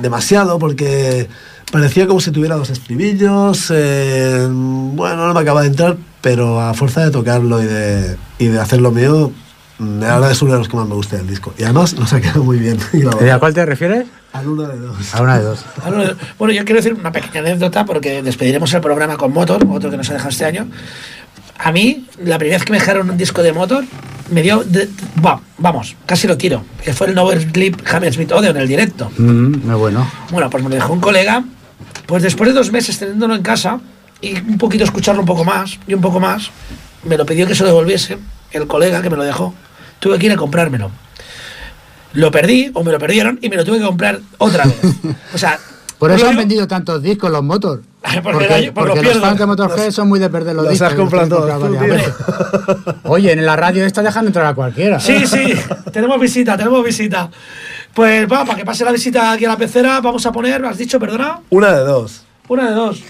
demasiado 0.00 0.58
porque 0.58 1.28
parecía 1.72 2.06
como 2.06 2.20
si 2.20 2.30
tuviera 2.30 2.56
dos 2.56 2.70
estribillos. 2.70 3.72
eh, 3.74 4.46
bueno, 4.50 5.26
no 5.26 5.34
me 5.34 5.40
acaba 5.40 5.62
de 5.62 5.68
entrar, 5.68 5.96
pero 6.20 6.60
a 6.60 6.74
fuerza 6.74 7.02
de 7.04 7.10
tocarlo 7.10 7.62
y 7.62 7.66
de, 7.66 8.16
y 8.38 8.46
de 8.48 8.60
hacerlo 8.60 8.90
mío, 8.92 9.32
la 9.78 10.14
verdad 10.14 10.30
es 10.30 10.42
uno 10.42 10.52
de 10.52 10.58
los 10.58 10.68
que 10.68 10.76
más 10.76 10.86
me 10.88 10.94
gusta 10.94 11.16
del 11.16 11.26
disco. 11.26 11.54
Y 11.58 11.64
además 11.64 11.94
nos 11.94 12.12
ha 12.12 12.20
quedado 12.20 12.44
muy 12.44 12.58
bien. 12.58 12.78
Y 12.92 13.02
la 13.02 13.12
¿Y 13.24 13.28
¿A 13.28 13.38
cuál 13.38 13.54
te 13.54 13.64
refieres? 13.66 14.06
al 14.32 14.48
uno 14.48 14.62
de 14.62 14.78
dos. 14.78 15.14
A 15.14 15.22
una 15.22 15.38
de 15.38 15.44
dos. 15.44 15.64
Bueno, 16.38 16.54
yo 16.54 16.64
quiero 16.64 16.76
decir 16.80 16.94
una 16.94 17.12
pequeña 17.12 17.40
anécdota 17.40 17.84
porque 17.84 18.22
despediremos 18.22 18.72
el 18.74 18.80
programa 18.80 19.16
con 19.16 19.32
Motor, 19.32 19.66
otro 19.70 19.90
que 19.90 19.96
nos 19.96 20.08
ha 20.10 20.14
dejado 20.14 20.30
este 20.30 20.44
año. 20.44 20.68
A 21.58 21.70
mí, 21.70 22.06
la 22.24 22.38
primera 22.38 22.58
vez 22.58 22.64
que 22.64 22.72
me 22.72 22.78
dejaron 22.78 23.10
un 23.10 23.16
disco 23.16 23.42
de 23.42 23.52
Motor, 23.52 23.84
me 24.30 24.42
dio. 24.42 24.64
de- 24.64 24.88
buah, 25.16 25.38
vamos, 25.58 25.94
casi 26.06 26.26
lo 26.26 26.36
tiro. 26.36 26.64
Que 26.82 26.92
fue 26.92 27.08
el 27.08 27.14
Nowhere 27.14 27.40
Sleep 27.40 27.82
Hammersmith 27.86 28.32
Odeon, 28.32 28.56
el 28.56 28.66
directo. 28.66 29.10
Mm, 29.18 29.66
muy 29.66 29.74
bueno. 29.76 30.10
Bueno, 30.30 30.48
pues 30.50 30.62
me 30.64 30.70
lo 30.70 30.74
dejó 30.76 30.92
un 30.92 31.00
colega. 31.00 31.44
Pues 32.06 32.22
después 32.22 32.48
de 32.50 32.54
dos 32.54 32.72
meses 32.72 32.98
teniéndolo 32.98 33.34
en 33.36 33.42
casa 33.42 33.78
y 34.20 34.34
un 34.40 34.58
poquito 34.58 34.82
escucharlo 34.84 35.20
un 35.20 35.26
poco 35.26 35.44
más 35.44 35.78
y 35.86 35.94
un 35.94 36.00
poco 36.00 36.18
más, 36.18 36.50
me 37.04 37.16
lo 37.16 37.24
pidió 37.26 37.46
que 37.46 37.54
se 37.54 37.62
lo 37.62 37.68
devolviese 37.68 38.18
el 38.52 38.66
colega 38.66 39.02
que 39.02 39.10
me 39.10 39.16
lo 39.16 39.24
dejó. 39.24 39.54
Tuve 39.98 40.18
que 40.18 40.26
ir 40.26 40.32
a 40.32 40.36
comprármelo. 40.36 40.90
Lo 42.12 42.30
perdí 42.30 42.70
o 42.74 42.84
me 42.84 42.92
lo 42.92 42.98
perdieron 42.98 43.38
y 43.40 43.48
me 43.48 43.56
lo 43.56 43.64
tuve 43.64 43.78
que 43.78 43.84
comprar 43.84 44.20
otra 44.38 44.64
vez. 44.64 44.76
O 45.34 45.38
sea, 45.38 45.58
Por 46.02 46.10
eso 46.10 46.28
han 46.28 46.36
vendido 46.36 46.66
tantos 46.66 47.00
discos 47.00 47.30
los 47.30 47.44
Motor. 47.44 47.80
Porque 48.22 48.22
Porque, 48.24 48.72
porque 48.72 49.02
los 49.02 49.14
los 49.14 49.22
fans 49.22 49.38
de 49.38 49.46
Motorhead 49.46 49.92
son 49.92 50.08
muy 50.08 50.18
de 50.18 50.28
perder 50.28 50.56
los 50.56 50.64
los 50.64 50.72
discos. 50.72 50.88
has 50.90 50.98
los 50.98 51.08
comprado 51.08 51.46
todos. 51.46 52.94
Oye, 53.04 53.30
en 53.30 53.46
la 53.46 53.54
radio 53.54 53.86
está 53.86 54.02
dejando 54.02 54.30
entrar 54.30 54.46
a 54.46 54.54
cualquiera. 54.56 54.98
Sí, 54.98 55.24
sí, 55.28 55.54
tenemos 55.92 56.20
visita, 56.20 56.56
tenemos 56.56 56.84
visita. 56.84 57.30
Pues 57.94 58.24
va, 58.24 58.44
para 58.44 58.58
que 58.58 58.64
pase 58.64 58.84
la 58.84 58.90
visita 58.90 59.30
aquí 59.30 59.44
a 59.44 59.50
la 59.50 59.56
pecera, 59.56 60.00
vamos 60.00 60.26
a 60.26 60.32
poner, 60.32 60.64
¿has 60.64 60.76
dicho, 60.76 60.98
perdona? 60.98 61.38
Una 61.50 61.70
de 61.70 61.84
dos. 61.84 62.24
Una 62.48 62.68
de 62.68 62.74
dos. 62.74 63.04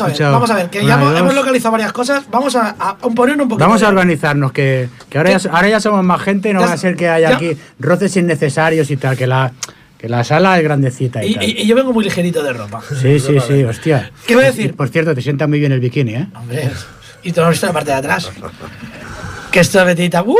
Vamos 0.00 0.20
a 0.20 0.22
ver, 0.24 0.32
vamos 0.32 0.50
a 0.50 0.54
ver, 0.54 0.70
que 0.70 0.80
una 0.80 0.88
ya 1.12 1.18
hemos, 1.18 1.34
localizado 1.34 1.72
varias 1.72 1.92
cosas. 1.92 2.24
Vamos 2.30 2.54
a, 2.56 2.70
a 2.78 2.96
poner 2.98 3.40
un 3.40 3.48
poquito. 3.48 3.64
Vamos 3.66 3.82
a 3.82 3.88
organizarnos, 3.88 4.52
que, 4.52 4.88
que 5.08 5.18
ahora, 5.18 5.36
ya, 5.36 5.50
ahora 5.50 5.68
ya 5.68 5.80
somos 5.80 6.04
más 6.04 6.20
gente, 6.22 6.52
no 6.52 6.60
Ya- 6.60 6.66
va 6.66 6.72
a 6.72 6.76
ser 6.76 6.96
que 6.96 7.08
haya 7.08 7.30
ya- 7.30 7.36
aquí 7.36 7.56
roces 7.78 8.16
innecesarios 8.16 8.90
y 8.90 8.96
tal, 8.96 9.16
que 9.16 9.26
la, 9.26 9.52
que 9.98 10.08
la 10.08 10.24
sala 10.24 10.56
es 10.58 10.64
grandecita 10.64 11.24
y, 11.24 11.30
Y, 11.30 11.34
tal. 11.34 11.44
y- 11.44 11.50
y 11.62 11.66
yo 11.66 11.74
vengo 11.76 11.92
muy 11.92 12.04
ligerito 12.04 12.42
de 12.42 12.52
ropa. 12.52 12.82
sí, 13.00 13.18
sí, 13.20 13.36
sí, 13.46 13.64
hostia. 13.64 14.10
¿Qué 14.26 14.34
voy 14.34 14.44
a 14.44 14.48
decir? 14.48 14.66
Y, 14.70 14.72
por 14.72 14.88
cierto, 14.88 15.14
te 15.14 15.22
sienta 15.22 15.46
muy 15.46 15.58
bien 15.58 15.72
el 15.72 15.80
bikini, 15.80 16.14
¿eh? 16.14 16.26
Hombre, 16.34 16.70
y 17.22 17.32
tú 17.32 17.40
lo 17.40 17.46
has 17.46 17.52
visto 17.52 17.66
en 17.66 17.70
la 17.70 17.74
parte 17.74 17.90
de 17.90 17.96
atrás. 17.96 18.30
que 19.50 19.60
esto 19.60 19.78
de 19.78 19.84
metidita. 19.86 20.22
¡Uh! 20.22 20.36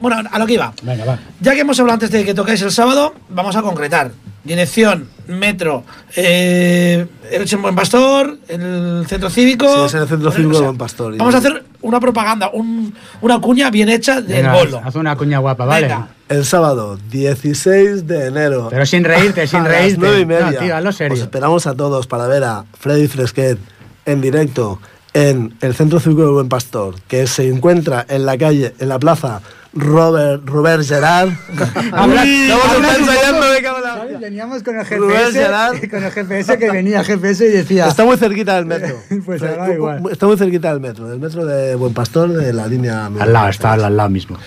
Bueno, 0.00 0.22
a 0.30 0.38
lo 0.38 0.46
que 0.46 0.54
iba. 0.54 0.72
Venga, 0.82 1.04
va. 1.04 1.18
Ya 1.40 1.54
que 1.54 1.60
hemos 1.60 1.78
hablado 1.80 1.94
antes 1.94 2.10
de 2.10 2.24
que 2.24 2.34
tocáis 2.34 2.60
el 2.62 2.70
sábado, 2.72 3.14
vamos 3.28 3.56
a 3.56 3.62
concretar. 3.62 4.10
Dirección, 4.44 5.08
metro, 5.26 5.82
eh, 6.14 7.04
el 7.32 7.52
en 7.52 7.62
Buen 7.62 7.74
Pastor, 7.74 8.38
el 8.48 9.04
centro 9.08 9.28
cívico. 9.28 9.66
Sí, 9.66 9.86
es 9.86 9.94
en 9.94 10.02
el 10.02 10.08
centro 10.08 10.30
cívico 10.30 10.58
de 10.58 10.64
Buen 10.66 10.78
Pastor. 10.78 11.16
Vamos 11.16 11.34
a 11.34 11.38
hacer 11.38 11.64
una 11.82 11.98
propaganda, 11.98 12.50
un- 12.52 12.94
una 13.22 13.40
cuña 13.40 13.70
bien 13.70 13.88
hecha 13.88 14.20
del 14.20 14.36
Venga, 14.44 14.54
bolo. 14.54 14.80
Haz 14.84 14.94
una 14.94 15.16
cuña 15.16 15.38
guapa, 15.38 15.64
¿vale? 15.64 15.86
Venga. 15.88 16.08
El 16.28 16.44
sábado 16.44 16.96
16 17.10 18.06
de 18.06 18.26
enero. 18.26 18.68
Pero 18.70 18.86
sin 18.86 19.02
reírte, 19.04 19.46
sin 19.48 19.60
a 19.60 19.64
reírte. 19.64 19.90
Las 19.90 19.98
9 19.98 20.20
y 20.20 20.26
media. 20.26 20.50
No, 20.52 20.58
tío, 20.58 20.76
hazlo 20.76 20.90
Os 20.90 21.20
esperamos 21.20 21.66
a 21.66 21.74
todos 21.74 22.06
para 22.06 22.26
ver 22.28 22.44
a 22.44 22.64
Freddy 22.78 23.08
Fresquet 23.08 23.58
en 24.06 24.20
directo 24.20 24.80
en 25.12 25.54
el 25.60 25.74
Centro 25.74 25.98
Cívico 25.98 26.22
de 26.22 26.28
Buen 26.30 26.48
Pastor, 26.48 26.94
que 27.08 27.26
se 27.26 27.48
encuentra 27.48 28.04
en 28.08 28.26
la 28.26 28.36
calle, 28.38 28.74
en 28.78 28.88
la 28.90 28.98
plaza 28.98 29.40
Robert, 29.76 30.42
Robert 30.46 30.82
Gerard. 30.84 31.28
Habla- 31.92 32.24
Estamos 32.24 32.98
ensayando, 32.98 33.40
la- 33.82 33.94
¿Sabes? 33.96 34.20
Veníamos 34.20 34.62
con 34.62 34.78
el 34.78 34.84
GPS, 34.86 35.32
Gerard. 35.32 35.90
con 35.90 36.02
el 36.04 36.10
GPS 36.10 36.58
que 36.58 36.70
venía 36.70 37.04
GPS 37.04 37.44
y 37.46 37.48
decía... 37.50 37.86
Está 37.86 38.04
muy 38.04 38.16
cerquita 38.16 38.56
del 38.56 38.66
metro. 38.66 38.96
Pues 39.24 39.42
ahora 39.42 39.72
igual. 39.74 40.02
Está 40.10 40.26
muy 40.26 40.36
cerquita 40.36 40.70
del 40.70 40.80
metro, 40.80 41.08
del 41.08 41.18
metro 41.20 41.44
de 41.44 41.74
Buen 41.74 41.92
Pastor, 41.94 42.30
de 42.32 42.52
la 42.52 42.66
línea. 42.66 43.06
Al 43.06 43.32
lado, 43.32 43.48
está 43.48 43.74
al 43.74 43.96
lado 43.96 44.08
mismo. 44.10 44.38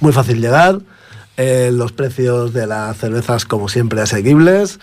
Muy 0.00 0.12
fácil 0.12 0.40
llegar. 0.40 0.78
eh, 1.36 1.70
los 1.72 1.92
precios 1.92 2.52
de 2.52 2.66
las 2.66 2.96
cervezas, 2.96 3.44
como 3.44 3.68
siempre, 3.68 4.00
asequibles. 4.00 4.78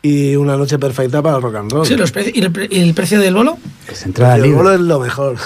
Y 0.00 0.36
una 0.36 0.56
noche 0.56 0.78
perfecta 0.78 1.22
para 1.22 1.36
el 1.38 1.42
rock 1.42 1.56
and 1.56 1.72
roll. 1.72 1.84
Sí, 1.86 1.96
los 1.96 2.12
¿y, 2.14 2.38
el, 2.40 2.52
pre- 2.52 2.68
y 2.70 2.80
el 2.82 2.94
precio 2.94 3.18
del 3.18 3.34
bolo? 3.34 3.58
Es 3.90 4.04
entrada 4.06 4.36
el 4.36 4.42
libre. 4.42 4.56
bolo 4.58 4.72
es 4.74 4.80
lo 4.80 5.00
mejor. 5.00 5.36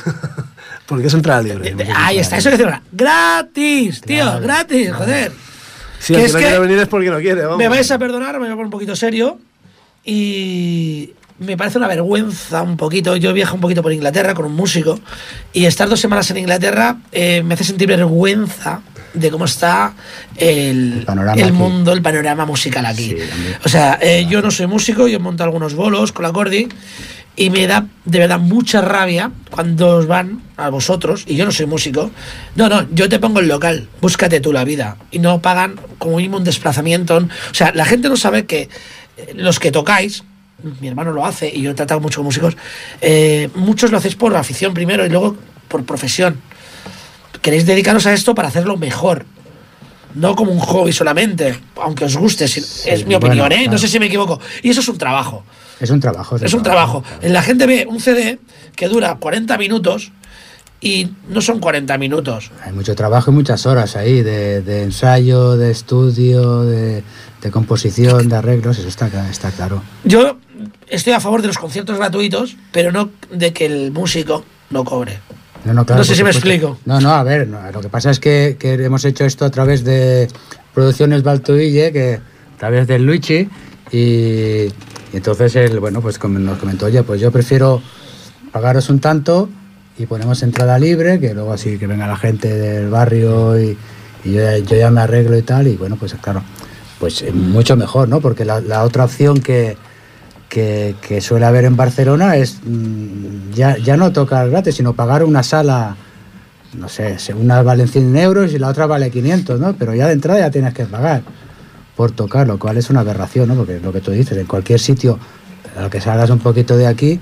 Porque 0.87 1.07
es 1.07 1.15
entrada 1.15 1.43
libre. 1.43 1.75
De- 1.75 1.89
ahí 1.95 2.19
está, 2.19 2.37
eso 2.37 2.51
que 2.51 2.63
ahora. 2.63 2.83
Gratis, 2.93 4.01
tío, 4.03 4.41
gratis, 4.41 4.93
joder. 4.93 5.33
Si 5.99 6.13
que 6.15 6.21
el 6.21 6.27
es 6.27 6.33
que 6.33 6.33
no 6.35 6.39
que- 6.39 6.45
quiere 6.47 6.59
venir 6.61 6.79
es 6.79 6.89
porque 6.89 7.11
no 7.11 7.19
quiere. 7.19 7.43
Vamos. 7.43 7.59
Me 7.59 7.69
vais 7.69 7.91
a 7.91 7.99
perdonar, 7.99 8.33
me 8.35 8.41
voy 8.41 8.49
a 8.49 8.53
poner 8.53 8.65
un 8.67 8.71
poquito 8.71 8.97
serio. 8.97 9.39
Y 10.05 11.13
me 11.39 11.57
parece 11.57 11.79
una 11.79 11.89
vergüenza 11.89 12.63
un 12.63 12.77
poquito. 12.77 13.17
Yo 13.17 13.33
viajo 13.33 13.55
un 13.55 13.61
poquito 13.61 13.83
por 13.83 13.93
Inglaterra 13.93 14.35
con 14.35 14.45
un 14.47 14.55
músico. 14.55 14.99
Y 15.53 15.65
estar 15.67 15.89
dos 15.89 16.01
semanas 16.01 16.31
en 16.31 16.39
Inglaterra 16.39 16.97
eh, 17.13 17.43
me 17.45 17.55
hace 17.55 17.65
sentir 17.65 17.89
vergüenza 17.89 18.81
de 19.15 19.31
cómo 19.31 19.45
está 19.45 19.93
el, 20.37 20.93
El 21.01 21.05
panorama 21.05 21.41
el 21.41 21.53
mundo, 21.53 21.93
el 21.93 22.01
panorama 22.03 22.47
musical 22.47 22.87
aquí. 22.87 23.11
Sí, 23.11 23.17
o 23.65 23.69
sea, 23.69 23.99
eh, 24.01 24.27
yo 24.29 24.41
no 24.43 24.51
soy 24.51 24.67
músico, 24.67 25.07
yo 25.07 25.21
monto 25.21 25.45
algunos 25.45 25.75
bolos 25.75 26.13
con 26.13 26.23
la 26.25 26.33
Cordi. 26.33 26.69
Y 27.35 27.49
me 27.51 27.67
da 27.67 27.87
de 28.05 28.19
verdad 28.19 28.39
mucha 28.39 28.83
rabia 28.83 29.31
cuando 29.51 29.97
os 29.97 30.07
van 30.07 30.43
a 30.57 30.69
vosotros, 30.69 31.25
y 31.27 31.37
yo 31.37 31.45
no 31.45 31.53
soy 31.53 31.67
músico. 31.67 32.11
No, 32.57 32.69
no, 32.69 32.87
yo 32.93 33.09
te 33.09 33.19
pongo 33.19 33.41
el 33.41 33.49
local, 33.49 33.89
búscate 34.01 34.41
tú 34.41 34.53
la 34.53 34.65
vida. 34.65 34.97
Y 35.11 35.19
no 35.19 35.41
pagan 35.41 35.81
como 35.99 36.17
mínimo 36.17 36.37
un 36.37 36.45
desplazamiento. 36.45 37.17
O 37.17 37.55
sea, 37.55 37.73
la 37.75 37.87
gente 37.87 38.09
no 38.09 38.17
sabe 38.17 38.45
que 38.45 38.69
eh, 39.17 39.33
los 39.35 39.59
que 39.59 39.73
tocáis, 39.73 40.25
mi 40.81 40.89
hermano 40.89 41.13
lo 41.13 41.25
hace 41.25 41.51
y 41.53 41.63
yo 41.63 41.71
he 41.71 41.75
tratado 41.75 42.01
mucho 42.01 42.19
con 42.21 42.27
músicos, 42.27 42.57
eh, 43.01 43.49
muchos 43.55 43.91
lo 43.91 43.99
hacéis 43.99 44.15
por 44.15 44.37
afición 44.37 44.75
primero 44.75 45.07
y 45.07 45.09
luego 45.09 45.37
por 45.69 45.85
profesión. 45.85 46.41
Queréis 47.41 47.67
dedicaros 47.67 48.07
a 48.07 48.13
esto 48.13 48.35
para 48.35 48.49
hacerlo 48.49 48.77
mejor. 48.77 49.25
No 50.15 50.37
como 50.37 50.53
un 50.53 50.61
hobby 50.61 50.93
solamente, 50.93 51.59
aunque 51.77 52.05
os 52.05 52.17
guste, 52.17 52.45
es 52.45 52.85
mi 53.07 53.15
bueno, 53.15 53.17
opinión, 53.17 53.53
¿eh? 53.53 53.67
No 53.69 53.79
sé 53.79 53.89
si 53.89 53.99
me 53.99 54.07
equivoco. 54.07 54.39
Y 54.63 54.69
eso 54.69 54.81
es 54.81 54.89
un 54.89 54.99
trabajo. 54.99 55.43
Es 55.83 55.91
un 55.91 56.01
trabajo. 56.01 56.37
Es 56.37 56.55
un 56.55 56.63
trabajo. 56.63 57.03
La 57.23 57.43
gente 57.43 57.67
ve 57.67 57.87
un 57.89 58.01
CD 58.01 58.39
que 58.77 58.89
dura 58.89 59.17
40 59.17 59.59
minutos 59.59 60.13
y 60.81 61.11
no 61.29 61.41
son 61.41 61.59
40 61.59 61.99
minutos. 61.99 62.53
Hay 62.65 62.73
mucho 62.73 62.95
trabajo 62.95 63.33
y 63.33 63.35
muchas 63.35 63.67
horas 63.67 63.97
ahí 63.97 64.23
de, 64.23 64.63
de 64.63 64.85
ensayo, 64.85 65.57
de 65.57 65.73
estudio, 65.73 66.63
de, 66.63 67.03
de 67.41 67.51
composición, 67.51 68.29
de 68.29 68.37
arreglos, 68.37 68.79
eso 68.79 68.87
está, 68.87 69.09
está 69.29 69.51
claro. 69.51 69.83
Yo 70.05 70.39
estoy 70.89 71.13
a 71.15 71.21
favor 71.21 71.43
de 71.43 71.49
los 71.49 71.59
conciertos 71.59 71.99
gratuitos, 71.99 72.57
pero 72.71 72.93
no 72.93 73.11
de 73.33 73.53
que 73.53 73.67
el 73.67 73.91
músico 73.91 74.45
no 74.71 74.85
cobre. 74.85 75.19
No, 75.65 75.75
no, 75.75 75.85
claro, 75.85 76.01
No 76.01 76.05
sé 76.05 76.15
si 76.15 76.23
me 76.23 76.31
explico. 76.31 76.79
No, 76.85 77.01
no, 77.01 77.11
a 77.11 77.25
ver, 77.25 77.49
no, 77.49 77.59
lo 77.73 77.81
que 77.81 77.89
pasa 77.89 78.11
es 78.11 78.21
que, 78.21 78.57
que 78.59 78.75
hemos 78.75 79.05
hecho 79.05 79.25
esto 79.25 79.45
a 79.45 79.51
través 79.51 79.85
de 79.85 80.29
Producciones 80.75 81.23
Baltuille, 81.25 81.93
que 81.93 82.21
a 82.57 82.59
través 82.59 82.87
del 82.87 83.05
Luigi, 83.05 83.49
y, 83.93 84.69
y 85.13 85.17
entonces 85.19 85.55
él, 85.57 85.79
bueno, 85.79 86.01
pues 86.01 86.23
nos 86.25 86.59
comentó, 86.59 86.87
oye, 86.87 87.03
pues 87.03 87.21
yo 87.21 87.31
prefiero 87.31 87.83
pagaros 88.51 88.89
un 88.89 88.99
tanto 88.99 89.49
y 89.99 90.07
ponemos 90.07 90.43
entrada 90.43 90.79
libre, 90.79 91.21
que 91.21 91.35
luego 91.35 91.53
así 91.53 91.79
que 91.79 91.87
venga 91.87 92.07
la 92.07 92.17
gente 92.17 92.49
del 92.49 92.89
barrio 92.89 93.61
y, 93.61 93.77
yo, 94.25 94.57
ya- 94.59 94.91
me 94.91 95.01
arreglo 95.03 95.37
y 95.37 95.43
tal, 95.43 95.67
y 95.67 95.77
bueno, 95.77 95.97
pues 95.97 96.15
claro, 96.15 96.43
pues 96.99 97.25
mucho 97.35 97.77
mejor, 97.77 98.09
¿no? 98.09 98.21
Porque 98.21 98.45
la, 98.45 98.85
otra 98.85 99.05
opción 99.05 99.41
que, 99.41 99.77
que, 100.49 101.21
suele 101.21 101.45
haber 101.45 101.65
en 101.65 101.77
Barcelona 101.77 102.37
es 102.37 102.61
mm, 102.65 103.51
ya, 103.53 103.77
ya 103.77 103.97
no 103.97 104.13
tocar 104.13 104.49
gratis, 104.49 104.77
sino 104.77 104.95
pagar 104.95 105.25
una 105.25 105.43
sala, 105.43 105.97
no 106.79 106.89
sé, 106.89 107.17
una 107.35 107.63
vale 107.63 107.87
100 107.87 108.17
euros 108.17 108.53
y 108.55 108.59
la 108.59 108.69
otra 108.69 108.87
vale 108.87 109.11
500, 109.11 109.61
¿no? 109.61 109.75
Pero 109.75 109.95
ya 109.95 110.07
de 110.07 110.15
entrada 110.15 110.41
ya 110.41 110.51
tienes 110.51 110.73
que 110.73 110.87
pagar 110.87 111.23
por 112.03 112.11
tocar, 112.11 112.49
lo 112.49 112.59
cual 112.59 112.77
es 112.79 112.91
una 112.91 112.99
aberración, 113.01 113.47
¿no? 113.47 113.55
Porque 113.55 113.79
lo 113.79 113.93
que 113.93 114.01
tú 114.01 114.11
dices, 114.11 114.37
en 114.37 114.47
cualquier 114.47 114.81
sitio, 114.81 115.21
a 115.77 115.83
lo 115.83 115.89
que 115.89 116.01
salgas 116.01 116.31
un 116.31 116.41
poquito 116.41 116.77
de 116.77 116.89
aquí, 116.89 117.21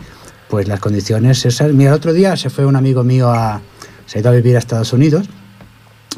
pues 0.48 0.68
las 0.68 0.80
condiciones 0.80 1.44
esas... 1.44 1.70
Mira, 1.74 1.90
el 1.90 1.96
otro 1.96 2.14
día 2.14 2.34
se 2.34 2.48
fue 2.48 2.64
un 2.64 2.76
amigo 2.76 3.04
mío 3.04 3.28
a... 3.30 3.60
se 4.06 4.16
ha 4.16 4.20
ido 4.22 4.30
a 4.30 4.32
vivir 4.32 4.56
a 4.56 4.58
Estados 4.58 4.94
Unidos 4.94 5.28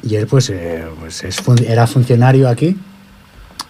y 0.04 0.14
él 0.14 0.28
pues, 0.28 0.48
eh, 0.50 0.84
pues 1.00 1.24
es 1.24 1.38
era 1.66 1.88
funcionario 1.88 2.48
aquí 2.48 2.76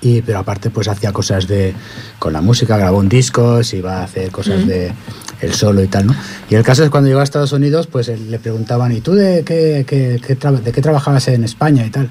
y 0.03 0.21
pero 0.21 0.41
aparte 0.41 0.69
pues 0.69 0.89
hacía 0.89 1.11
cosas 1.13 1.47
de 1.49 1.73
con 2.19 2.33
la 2.35 2.41
música 2.43 2.77
grabó 2.77 2.99
un 2.99 3.09
disco 3.09 3.61
iba 3.73 4.01
a 4.01 4.05
hacer 4.05 4.31
cosas 4.31 4.67
de 4.67 4.93
el 5.41 5.53
solo 5.55 5.83
y 5.83 5.87
tal 5.89 6.07
no 6.07 6.15
y 6.51 6.55
el 6.55 6.63
caso 6.65 6.85
es 6.85 6.91
cuando 6.91 7.09
llegó 7.09 7.21
a 7.21 7.25
Estados 7.25 7.53
Unidos 7.53 7.87
pues 7.87 8.09
él- 8.09 8.31
le 8.31 8.39
preguntaban 8.39 8.93
y 8.93 9.01
tú 9.01 9.13
de 9.15 9.43
qué, 9.45 9.85
qué- 9.87 10.21
qué 10.27 10.35
de 10.37 10.73
qué 10.73 10.81
trabajabas 10.83 11.29
en 11.29 11.45
España 11.45 11.85
y 11.87 11.91
tal 11.91 12.09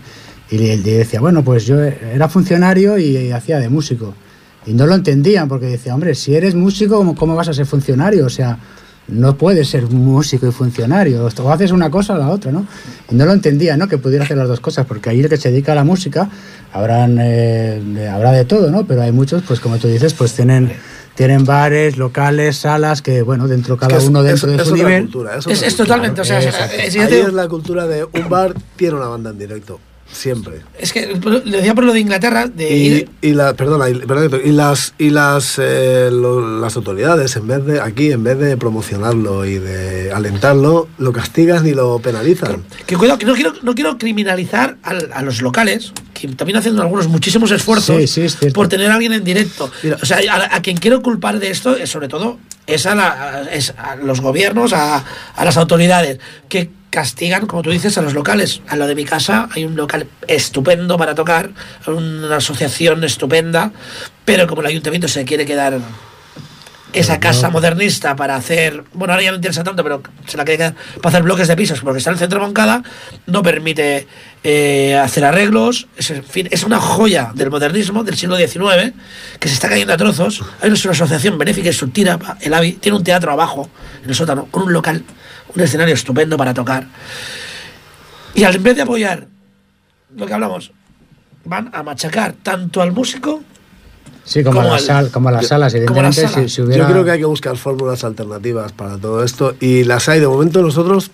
y 0.52 0.68
él 0.70 0.84
decía 0.84 1.20
bueno 1.22 1.44
pues 1.44 1.66
yo 1.66 1.82
era 1.82 2.28
funcionario 2.30 2.98
y, 2.98 3.32
hacía 3.32 3.58
de 3.60 3.70
músico 3.70 4.14
y 4.66 4.74
no 4.74 4.86
lo 4.86 4.94
entendían 4.96 5.48
porque 5.48 5.66
decía 5.68 5.96
hombre 5.96 6.14
si 6.14 6.36
eres 6.36 6.54
músico 6.56 6.98
cómo, 6.98 7.16
cómo 7.16 7.36
vas 7.36 7.48
a 7.48 7.54
ser 7.54 7.66
funcionario 7.66 8.26
o 8.26 8.30
sea 8.30 8.60
no 9.08 9.36
puedes 9.36 9.68
ser 9.68 9.84
músico 9.88 10.48
y 10.48 10.52
funcionario, 10.52 11.26
o 11.26 11.52
haces 11.52 11.72
una 11.72 11.90
cosa 11.90 12.14
o 12.14 12.18
la 12.18 12.30
otra, 12.30 12.52
¿no? 12.52 12.66
Y 13.10 13.16
no 13.16 13.26
lo 13.26 13.34
entendía, 13.34 13.76
¿no? 13.76 13.88
Que 13.90 13.98
pudiera 13.98 14.24
hacer 14.24 14.38
las 14.38 14.48
dos 14.48 14.62
cosas, 14.62 14.86
porque 14.86 15.10
ahí 15.10 15.20
el 15.20 15.28
que 15.28 15.36
se 15.36 15.52
dedica 15.52 15.74
a 15.74 15.76
la 15.76 15.84
música, 15.84 16.30
habrán, 16.72 17.18
eh, 17.20 17.82
de- 17.84 18.08
habrá 18.08 18.32
de 18.32 18.46
todo, 18.46 18.72
¿no? 18.72 18.86
Pero 18.86 19.02
hay 19.02 19.12
muchos, 19.12 19.42
pues 19.46 19.60
como 19.60 19.80
tú 19.80 19.88
dices, 19.90 20.14
pues 20.14 20.34
tienen, 20.34 20.72
tienen 21.16 21.44
bares, 21.44 21.98
locales, 21.98 22.58
salas, 22.58 23.02
que, 23.02 23.22
bueno, 23.22 23.50
dentro 23.50 23.76
cada 23.76 23.98
Es- 23.98 24.06
uno 24.06 24.20
es- 24.22 24.28
dentro 24.28 24.50
de 24.52 24.56
es 24.58 24.62
su 24.64 24.74
otra 24.76 24.88
nivel. 24.88 25.02
cultura, 25.04 25.32
es 25.36 25.76
totalmente, 25.76 26.22
o 26.22 26.24
sea, 26.24 26.40
es, 26.40 26.96
Ahí 26.96 27.14
es 27.14 27.34
la 27.34 27.50
cultura 27.50 27.88
de 27.88 28.06
un 28.06 28.30
bar 28.30 28.54
tiene 28.78 28.96
una 28.96 29.08
banda 29.08 29.32
en 29.32 29.40
directo. 29.40 29.80
Siempre. 30.12 30.62
es 30.78 30.92
que 30.94 31.16
lo 31.16 31.40
decía 31.40 31.74
por 31.74 31.84
lo 31.86 31.94
de 31.94 32.00
Inglaterra, 32.02 32.48
de 32.48 32.76
Y, 32.76 32.88
ir- 32.90 33.10
y 33.22 33.32
la, 33.34 33.54
perdona, 33.54 33.90
y, 33.90 33.96
perdón, 33.96 34.42
y 34.44 34.52
las 34.52 34.94
y 34.98 35.10
las 35.10 35.56
eh, 35.58 36.10
lo- 36.12 36.60
las 36.60 36.76
autoridades 36.76 37.36
en 37.38 37.48
vez 37.48 37.66
de 37.66 37.80
aquí 37.82 38.12
en 38.12 38.24
vez 38.24 38.38
de 38.38 38.58
promocionarlo 38.58 39.46
y 39.46 39.58
de 39.60 40.12
alentarlo 40.12 40.88
lo 40.98 41.14
castigan 41.14 41.66
y 41.66 41.72
lo 41.72 42.00
penalizan. 42.00 42.64
Que 42.86 42.98
cuidado, 42.98 43.18
que 43.20 43.26
no 43.26 43.34
quiero, 43.36 43.54
no 43.64 43.74
quiero 43.74 43.98
criminalizar 43.98 44.78
al- 44.84 45.10
a, 45.14 45.22
los 45.22 45.42
locales, 45.42 45.94
que 46.14 46.28
también 46.30 46.58
hacen 46.58 46.78
algunos 46.80 47.08
muchísimos 47.08 47.50
esfuerzos 47.52 47.98
Sí, 47.98 48.08
sí, 48.08 48.22
es 48.46 48.54
por 48.54 48.68
tener 48.68 48.92
a 48.92 48.96
alguien 48.96 49.14
en 49.14 49.24
directo. 49.24 49.72
Mira. 49.84 49.98
o 50.02 50.06
sea, 50.06 50.20
a, 50.30 50.56
a 50.58 50.62
quien 50.62 50.78
quiero 50.78 51.02
culpar 51.02 51.40
de 51.40 51.50
esto, 51.52 51.76
es 51.76 51.90
sobre 51.90 52.08
todo, 52.10 52.38
es 52.68 52.86
a, 52.86 52.96
la- 52.96 53.08
a- 53.38 53.42
es 53.54 53.74
a 53.78 53.96
los 53.96 54.22
gobiernos, 54.22 54.74
a, 54.74 55.04
a 55.36 55.46
las 55.46 55.58
autoridades, 55.58 56.20
que 56.50 56.70
castigan, 56.92 57.48
como 57.48 57.64
tú 57.64 57.72
dices, 57.72 57.98
a 57.98 58.04
los 58.04 58.14
locales. 58.14 58.62
A 58.68 58.76
lo 58.76 58.86
de 58.86 58.94
mi 58.94 59.06
casa 59.06 59.50
hay 59.54 59.66
un 59.66 59.76
local 59.76 60.08
estupendo 60.28 60.98
para 60.98 61.16
tocar, 61.16 61.50
una 61.88 62.36
asociación 62.36 63.04
estupenda, 63.04 63.72
pero 64.26 64.46
como 64.46 64.62
el 64.62 64.68
ayuntamiento 64.68 65.08
se 65.08 65.26
quiere 65.26 65.46
quedar 65.46 65.80
esa 66.94 67.22
casa 67.22 67.50
modernista 67.50 68.16
para 68.18 68.36
hacer, 68.36 68.84
bueno, 68.94 69.14
ahora 69.14 69.24
ya 69.24 69.32
no 69.32 69.38
interesa 69.38 69.64
tanto, 69.64 69.82
pero 69.84 70.04
se 70.28 70.36
la 70.36 70.44
quiere 70.44 70.58
quedar 70.58 70.76
para 71.02 71.10
hacer 71.10 71.24
bloques 71.24 71.48
de 71.48 71.56
pisos, 71.56 71.80
porque 71.80 72.00
está 72.00 72.10
en 72.10 72.16
el 72.16 72.20
centro 72.20 72.40
de 72.40 72.46
Moncada, 72.46 72.84
no 73.28 73.42
permite 73.42 74.08
eh, 74.44 74.96
hacer 74.96 75.24
arreglos, 75.24 75.88
es, 75.96 76.12
en 76.12 76.24
fin, 76.24 76.50
es 76.52 76.64
una 76.64 76.80
joya 76.80 77.32
del 77.34 77.50
modernismo 77.50 78.04
del 78.04 78.18
siglo 78.18 78.36
XIX 78.36 78.94
que 79.40 79.48
se 79.48 79.54
está 79.54 79.70
cayendo 79.70 79.94
a 79.94 79.98
trozos. 79.98 80.44
Hay 80.62 80.70
una 80.70 80.92
asociación 80.92 81.38
benéfica 81.38 81.70
y 81.70 81.74
subtira, 81.74 82.20
el 82.42 82.54
AVI, 82.54 82.74
tiene 82.74 82.98
un 82.98 83.04
teatro 83.04 83.32
abajo, 83.32 83.70
en 84.04 84.10
el 84.10 84.16
sótano, 84.16 84.48
con 84.52 84.64
un 84.64 84.74
local, 84.74 85.04
un 85.56 85.62
escenario 85.62 85.94
estupendo 85.94 86.38
para 86.38 86.54
tocar. 86.54 86.88
Y 88.34 88.44
al 88.44 88.60
vez 88.60 88.76
de 88.76 88.82
apoyar 88.84 89.28
lo 90.16 90.26
que 90.26 90.34
hablamos, 90.34 90.72
van 91.46 91.70
a 91.74 91.84
machacar 91.84 92.34
tanto 92.44 92.82
al 92.82 92.92
músico 92.92 93.44
Sí, 94.24 94.44
como, 94.44 94.58
Como 94.58 94.70
a, 94.74 94.76
al- 94.76 94.78
las 94.78 94.86
sal- 94.86 95.10
como 95.12 95.30
a 95.30 95.32
las 95.32 95.48
salas, 95.48 95.74
evidentemente, 95.74 96.22
si, 96.28 96.28
salas. 96.34 96.52
si 96.52 96.62
hubiera... 96.62 96.84
Yo 96.86 96.92
creo 96.92 97.04
que 97.04 97.12
hay 97.12 97.20
que 97.20 97.26
buscar 97.26 97.58
fórmulas 97.58 98.04
alternativas 98.04 98.72
para 98.72 98.96
todo 98.98 99.24
esto 99.24 99.56
y 99.60 99.84
las 99.84 100.08
hay. 100.10 100.20
De 100.20 100.28
momento 100.28 100.62
nosotros, 100.62 101.10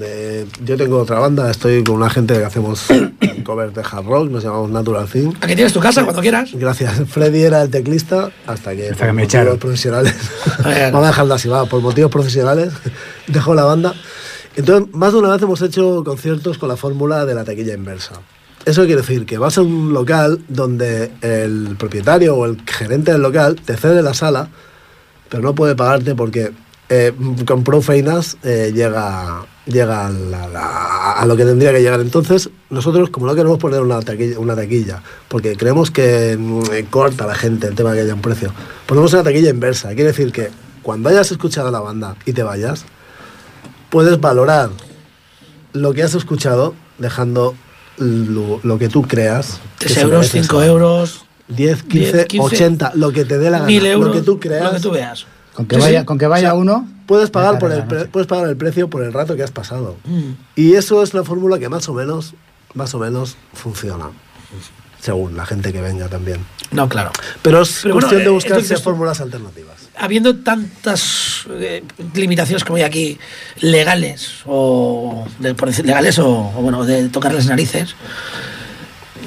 eh, 0.00 0.46
yo 0.64 0.76
tengo 0.76 0.98
otra 0.98 1.18
banda, 1.18 1.50
estoy 1.50 1.82
con 1.84 1.96
una 1.96 2.10
gente 2.10 2.34
que 2.34 2.44
hacemos 2.44 2.86
covers 3.44 3.74
de 3.74 3.82
hard 3.82 4.06
rock, 4.06 4.30
nos 4.30 4.44
llamamos 4.44 4.70
Natural 4.70 5.06
Thing. 5.06 5.32
Aquí 5.40 5.54
tienes 5.54 5.72
tu 5.72 5.80
casa 5.80 6.04
cuando 6.04 6.22
quieras. 6.22 6.50
Gracias. 6.54 7.02
Freddy 7.08 7.42
era 7.42 7.62
el 7.62 7.70
teclista 7.70 8.30
hasta 8.46 8.74
que, 8.74 8.90
Hasta 8.90 9.06
que 9.06 9.12
me 9.12 9.22
motivos 9.22 9.34
echaron. 9.44 9.58
profesionales. 9.58 10.14
Vamos 10.64 11.04
a 11.04 11.06
dejarlo 11.08 11.34
así, 11.34 11.48
va, 11.48 11.66
por 11.66 11.80
motivos 11.80 12.10
profesionales 12.10 12.72
dejó 13.26 13.54
la 13.54 13.64
banda. 13.64 13.94
Entonces, 14.56 14.94
más 14.94 15.12
de 15.12 15.18
una 15.18 15.30
vez 15.30 15.42
hemos 15.42 15.60
hecho 15.62 16.02
conciertos 16.04 16.58
con 16.58 16.68
la 16.68 16.76
fórmula 16.76 17.26
de 17.26 17.34
la 17.34 17.44
taquilla 17.44 17.74
inversa. 17.74 18.14
Eso 18.64 18.84
quiere 18.84 19.02
decir 19.02 19.26
que 19.26 19.38
vas 19.38 19.58
a 19.58 19.62
un 19.62 19.92
local 19.92 20.40
donde 20.48 21.12
el 21.20 21.76
propietario 21.78 22.34
o 22.34 22.46
el 22.46 22.62
gerente 22.66 23.12
del 23.12 23.22
local 23.22 23.56
te 23.64 23.76
cede 23.76 24.02
la 24.02 24.12
sala, 24.14 24.48
pero 25.28 25.42
no 25.42 25.54
puede 25.54 25.76
pagarte 25.76 26.14
porque 26.16 26.52
eh, 26.88 27.12
con 27.46 27.64
prou 27.64 27.82
feines 27.82 28.36
eh, 28.44 28.70
llega, 28.74 29.44
llega 29.66 30.06
a, 30.06 30.10
la- 30.10 30.46
la- 30.46 31.12
a 31.12 31.26
lo 31.26 31.36
que 31.36 31.44
tendría 31.44 31.72
que 31.72 31.80
llegar. 31.82 32.00
Entonces, 32.00 32.48
nosotros, 32.70 33.10
como 33.10 33.26
no 33.26 33.34
queremos 33.34 33.58
poner 33.58 33.80
una 33.80 34.00
taquilla, 34.00 34.38
una 34.38 34.54
taquilla 34.54 35.02
porque 35.28 35.56
creemos 35.56 35.90
que 35.90 36.36
mm, 36.38 36.88
corta 36.90 37.24
a 37.24 37.26
la 37.26 37.34
gente 37.34 37.66
el 37.66 37.74
tema 37.74 37.90
de 37.90 37.96
que 37.98 38.02
haya 38.04 38.14
un 38.14 38.20
precio, 38.22 38.52
ponemos 38.86 39.12
una 39.14 39.22
taquilla 39.24 39.50
inversa. 39.50 39.88
Quiere 39.94 40.12
decir 40.12 40.30
que 40.32 40.50
cuando 40.82 41.08
hayas 41.08 41.30
escuchado 41.32 41.68
a 41.68 41.70
la 41.72 41.80
banda 41.80 42.14
y 42.24 42.32
te 42.32 42.42
vayas, 42.44 42.84
puedes 43.90 44.20
valorar 44.20 44.70
lo 45.72 45.92
que 45.92 46.02
has 46.02 46.14
escuchado 46.14 46.74
dejando 46.98 47.54
lo, 47.98 48.60
lo 48.62 48.78
que 48.78 48.88
tú 48.88 49.02
creas. 49.02 49.58
que 49.78 49.86
3 49.86 49.94
se 49.94 50.00
euros, 50.02 50.18
merece 50.20 50.42
5 50.42 50.60
esa- 50.62 50.66
euros, 50.70 51.24
10, 51.48 51.82
15, 51.82 52.12
10, 52.12 52.26
15, 52.26 52.54
80, 52.56 52.92
lo 52.94 53.12
que 53.12 53.24
te 53.24 53.38
dé 53.38 53.50
la 53.50 53.58
gana. 53.58 53.66
1000 53.66 53.86
euros, 53.86 54.06
lo 54.08 54.12
que 54.20 54.22
tú 54.22 54.38
creas. 54.40 54.64
lo 54.64 54.72
que 54.72 54.80
tú 54.80 54.90
veas. 54.92 55.26
Con 55.56 55.66
que 55.66 55.76
Sí, 55.76 55.82
vaya, 55.82 56.00
sí. 56.00 56.06
con 56.06 56.18
que 56.18 56.26
vaya 56.26 56.48
O 56.48 56.52
sea, 56.52 56.60
uno... 56.60 56.88
Puedes 57.06 57.30
pagar, 57.30 57.58
por 57.60 57.70
el 57.72 57.84
pre- 57.84 58.06
puedes 58.06 58.26
pagar 58.26 58.48
el 58.48 58.56
precio 58.56 58.90
por 58.90 59.02
el 59.02 59.12
rato 59.12 59.36
que 59.36 59.42
has 59.44 59.52
pasado. 59.52 59.96
Mm. 60.04 60.30
Y 60.56 60.74
eso 60.74 61.02
es 61.02 61.14
la 61.14 61.22
fórmula 61.24 61.58
que 61.58 61.68
más 61.68 61.88
o 61.88 61.94
menos, 61.94 62.34
más 62.74 62.94
o 62.94 62.98
menos 62.98 63.36
funciona. 63.54 64.10
Según 65.00 65.36
la 65.36 65.46
gente 65.46 65.72
que 65.72 65.80
venga 65.80 66.08
también. 66.08 66.44
No, 66.72 66.88
claro. 66.88 67.12
Pero 67.42 67.62
es 67.62 67.78
Pero 67.82 67.94
bueno, 67.94 68.08
cuestión 68.08 68.24
de 68.24 68.30
buscarse 68.30 68.76
fórmulas 68.78 69.20
alternativas. 69.20 69.76
Habiendo 69.96 70.34
tantas 70.38 71.44
eh, 71.48 71.84
limitaciones 72.14 72.64
como 72.64 72.76
hay 72.78 72.82
aquí, 72.82 73.18
legales, 73.60 74.40
o 74.46 75.26
de- 75.38 75.54
por 75.54 75.68
decir 75.68 75.86
legales, 75.86 76.18
o, 76.18 76.28
o, 76.28 76.60
bueno, 76.60 76.84
de 76.84 77.08
tocar 77.08 77.32
las 77.32 77.46
narices, 77.46 77.94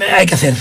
eh, 0.02 0.12
hay 0.18 0.26
que 0.26 0.36
hacer 0.36 0.54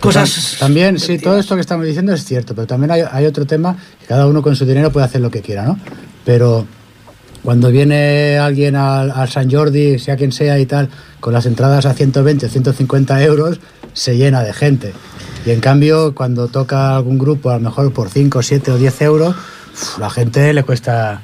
cosas. 0.00 0.56
Tam- 0.56 0.58
También, 0.60 0.98
sí, 0.98 1.18
todo 1.18 1.38
esto 1.38 1.54
que 1.54 1.60
estamos 1.60 1.86
diciendo 1.86 2.12
es 2.12 2.24
cierto, 2.24 2.54
pero 2.54 2.66
también 2.66 2.90
hay, 2.90 3.02
hay 3.10 3.26
otro 3.26 3.46
tema 3.46 3.76
que 4.00 4.06
cada 4.06 4.26
uno 4.26 4.42
con 4.42 4.54
su 4.56 4.64
dinero 4.66 4.90
puede 4.92 5.06
hacer 5.06 5.20
lo 5.20 5.30
que 5.30 5.40
quiera, 5.42 5.64
¿no? 5.64 5.78
Pero 6.24 6.66
cuando 7.42 7.70
viene 7.70 8.38
alguien 8.38 8.74
al, 8.76 9.10
al 9.12 9.28
San 9.28 9.50
Jordi, 9.50 9.98
sea 9.98 10.16
quien 10.16 10.32
sea 10.32 10.58
y 10.58 10.66
tal, 10.66 10.88
con 11.20 11.32
las 11.32 11.46
entradas 11.46 11.86
a 11.86 11.94
120 11.94 12.46
o 12.46 12.48
150 12.48 13.22
euros, 13.22 13.60
se 13.92 14.16
llena 14.16 14.42
de 14.42 14.52
gente. 14.52 14.92
Y 15.44 15.50
en 15.50 15.60
cambio, 15.60 16.14
cuando 16.14 16.48
toca 16.48 16.96
algún 16.96 17.18
grupo, 17.18 17.50
a 17.50 17.54
lo 17.54 17.60
mejor 17.60 17.92
por 17.92 18.08
5, 18.10 18.42
7 18.42 18.72
o 18.72 18.76
10 18.78 19.02
euros, 19.02 19.34
uf, 19.72 19.98
la 19.98 20.10
gente 20.10 20.52
le 20.52 20.62
cuesta 20.64 21.22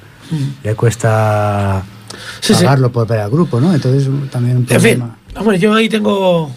le 0.62 0.75
cuesta 0.75 1.83
Mm. 1.85 2.14
Sí, 2.41 2.55
sí. 2.55 2.64
pagarlo 2.64 2.93
por 2.93 3.07
ver 3.07 3.18
al 3.20 3.31
grupo, 3.31 3.59
¿no? 3.61 3.75
Entonces 3.75 4.09
también 4.31 4.59
un 4.59 4.62
En 4.62 4.68
fin, 4.68 4.99
problema. 4.99 5.16
hombre, 5.37 5.59
yo 5.59 5.75
ahí 5.75 5.89
tengo. 5.89 6.51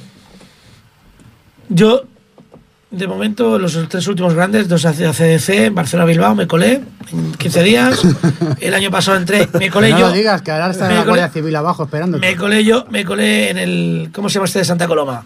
Yo, 1.70 2.04
de 2.92 3.08
momento, 3.08 3.58
los 3.60 3.78
tres 3.90 4.08
últimos 4.08 4.34
grandes, 4.34 4.68
dos 4.70 4.86
hacia 4.86 5.12
CDC, 5.12 5.74
Barcelona 5.74 6.06
Bilbao, 6.08 6.36
me 6.36 6.48
colé 6.48 6.82
en 7.12 7.32
15 7.34 7.64
días. 7.64 8.02
El 8.60 8.74
año 8.74 8.92
pasado 8.92 9.18
entré, 9.18 9.48
me 9.60 9.70
colé 9.70 9.90
no 9.92 10.00
yo. 10.00 10.08
lo 10.08 10.14
digas, 10.14 10.42
que 10.42 10.52
ahora 10.52 10.72
está 10.72 10.88
me 10.88 10.96
la 10.96 11.02
colé- 11.02 11.08
Guardia 11.08 11.30
Civil 11.30 11.56
abajo 11.56 11.84
esperando. 11.84 12.18
Me 12.20 12.36
colé 12.36 12.64
yo, 12.64 12.86
me 12.90 13.04
colé 13.04 13.50
en 13.50 13.58
el. 13.58 14.10
¿Cómo 14.14 14.30
se 14.30 14.36
llama 14.36 14.46
este 14.46 14.60
de 14.60 14.66
Santa 14.66 14.88
Coloma? 14.88 15.26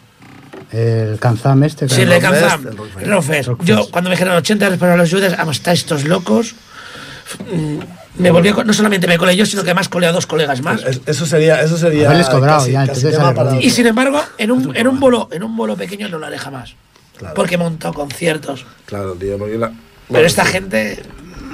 El 0.72 1.18
Canzam 1.20 1.64
este. 1.64 1.90
Sí, 1.90 2.02
el 2.02 2.10
de 2.10 2.20
Canzam. 2.20 2.66
Rockfest. 3.06 3.50
Yo, 3.64 3.90
cuando 3.92 4.10
me 4.10 4.16
dijeron 4.16 4.36
80 4.38 4.66
euros 4.66 4.80
para 4.80 4.96
los 4.96 5.10
judas, 5.12 5.36
vamos, 5.38 5.58
está 5.58 5.72
estos 5.72 6.06
locos. 6.06 6.56
Mm, 7.52 7.80
Me 8.20 8.32
volví 8.32 8.51
no 8.65 8.74
solamente 8.74 9.07
me 9.07 9.17
colé 9.17 9.36
yo, 9.36 9.45
sino 9.45 9.63
que 9.63 9.70
además 9.70 9.89
colé 9.89 10.07
a 10.07 10.11
dos 10.11 10.26
colegas 10.28 10.61
más. 10.61 10.84
Es- 10.84 11.01
Eso 11.05 11.26
sería, 11.26 11.61
eso 11.61 11.78
sería 11.78 12.07
Haberles 12.07 12.30
cobrado 12.30 12.59
casi- 12.59 12.72
ya, 12.74 12.86
casi 12.88 13.07
entonces. 13.07 13.63
Y 13.65 13.70
sin 13.70 13.88
embargo, 13.88 14.22
en 14.38 14.51
un, 14.51 14.76
en 14.76 14.88
un 14.88 14.99
bolo, 14.99 15.30
en 15.32 15.43
un 15.43 15.55
bolo 15.55 15.76
pequeño 15.76 16.07
no 16.09 16.20
lo 16.20 16.26
haré 16.28 16.38
jamás. 16.38 16.76
Claro. 17.17 17.34
Porque 17.36 17.55
he 17.55 17.57
montado 17.57 17.93
conciertos. 17.93 18.65
Claro, 18.86 19.13
tío, 19.15 19.38
porque 19.38 19.57
la- 19.57 19.72
Pero 20.11 20.26
esta 20.26 20.45
gente. 20.45 21.01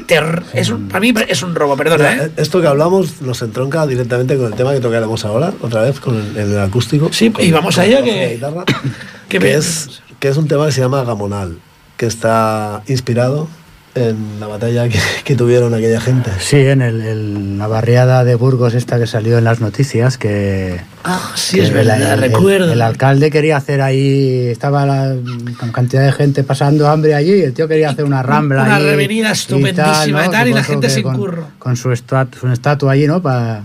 terror- 0.07 0.43
es 0.53 0.70
un, 0.70 0.88
para 0.88 0.99
mí 0.99 1.11
es 1.28 1.41
un 1.41 1.55
robo, 1.55 1.76
perdona, 1.76 2.11
Mira, 2.11 2.26
¿eh? 2.26 2.32
Esto 2.38 2.61
que 2.61 2.68
hablamos 2.68 3.22
nos 3.24 3.41
entronca 3.41 3.88
directamente 3.88 4.38
con 4.38 4.45
el 4.47 4.53
tema 4.53 4.72
que 4.74 4.80
tocaremos 4.80 5.26
ahora, 5.26 5.51
otra 5.61 5.82
vez, 5.82 5.99
con 5.99 6.16
el, 6.16 6.38
el 6.38 6.59
acústico. 6.59 7.09
Sí, 7.11 7.32
con- 7.32 7.43
y 7.43 7.49
vamos 7.51 7.78
a 7.80 7.86
ello, 7.86 8.03
que- 8.03 8.28
la 8.28 8.34
guitarra, 8.34 8.66
que 9.30 9.39
que, 9.39 9.39
me- 9.39 9.53
es, 9.55 10.01
que 10.20 10.28
es 10.28 10.38
un 10.38 10.47
tema 10.47 10.68
que 10.68 10.74
se 10.74 10.82
llama 10.82 11.03
Gamonal, 11.03 11.57
que 11.97 12.05
está 12.05 12.84
inspirado 12.88 13.47
en 13.96 14.39
la 14.41 14.48
batalla 14.48 14.89
que, 14.89 15.00
que 15.24 15.36
tuvieron 15.36 15.74
aquella 15.74 16.02
gente. 16.02 16.30
Sí, 16.39 16.58
en 16.58 16.82
el, 16.82 17.02
el- 17.02 17.58
la 17.58 17.68
barriada 17.68 18.24
de 18.26 18.36
Burgos 18.36 18.74
esta 18.74 19.00
que 19.00 19.08
salió 19.08 19.38
en 19.38 19.46
las 19.46 19.62
noticias, 19.62 20.18
que... 20.18 20.82
Ah, 21.06 21.32
sí, 21.36 21.58
que 21.58 21.64
es 21.64 21.72
verdad, 21.74 22.14
el, 22.14 22.20
recuerdo. 22.20 22.74
El, 22.74 22.82
alcalde 22.82 23.32
quería 23.32 23.56
hacer 23.58 23.82
ahí, 23.82 24.48
estaba 24.48 24.86
la, 24.86 25.16
con 25.60 25.72
cantidad 25.72 26.04
de 26.06 26.12
gente 26.12 26.43
pasando 26.43 26.89
hambre 26.89 27.16
allí, 27.16 27.34
y 27.36 27.41
el 27.43 27.54
tío 27.54 27.68
quería 27.70 27.89
hacer 27.91 28.04
una 28.04 28.22
rambla 28.22 28.64
Una 28.64 28.76
allí 28.76 28.89
avenida 28.89 29.32
estupendísima 29.32 30.26
y 30.26 30.30
tal, 30.30 30.48
y 30.50 30.54
la 30.54 30.64
Supongo 30.64 30.64
gente 30.82 30.88
que 30.88 30.93
sin 30.93 31.04
con, 31.04 31.16
curro. 31.16 31.48
Con 31.58 31.78
su, 31.78 31.89
estat- 31.91 32.36
su 32.38 32.48
estatua 32.50 32.91
allí, 32.91 33.08
¿no? 33.08 33.22
Pa- 33.22 33.64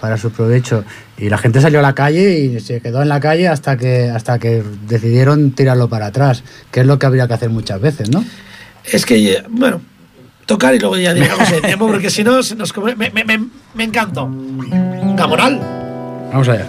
para 0.00 0.16
su 0.16 0.30
provecho. 0.30 0.84
Y 1.18 1.28
la 1.28 1.38
gente 1.38 1.60
salió 1.60 1.78
a 1.80 1.82
la 1.82 1.94
calle 1.94 2.38
y 2.38 2.60
se 2.60 2.80
quedó 2.80 3.02
en 3.02 3.08
la 3.08 3.18
calle 3.20 3.48
hasta 3.48 3.76
que, 3.76 4.08
hasta 4.10 4.38
que 4.38 4.62
decidieron 4.88 5.50
tirarlo 5.52 5.88
para 5.88 6.06
atrás, 6.06 6.42
que 6.70 6.80
es 6.80 6.86
lo 6.86 6.98
que 6.98 7.06
habría 7.06 7.26
que 7.28 7.34
hacer 7.34 7.50
muchas 7.50 7.80
veces, 7.80 8.08
¿no? 8.10 8.24
Es 8.84 9.04
que, 9.04 9.42
bueno, 9.48 9.80
tocar 10.46 10.74
y 10.74 10.78
luego 10.78 10.96
ya 10.96 11.12
digamos 11.14 11.50
el 11.52 11.62
tiempo, 11.62 11.86
porque 11.86 12.10
si 12.10 12.24
no, 12.24 12.42
se 12.42 12.54
nos 12.56 12.72
come- 12.72 12.96
me, 12.96 13.10
me, 13.10 13.24
me, 13.24 13.46
me 13.74 13.84
encanto. 13.84 14.28
Gamonal. 15.16 15.60
Vamos 16.32 16.48
allá. 16.48 16.66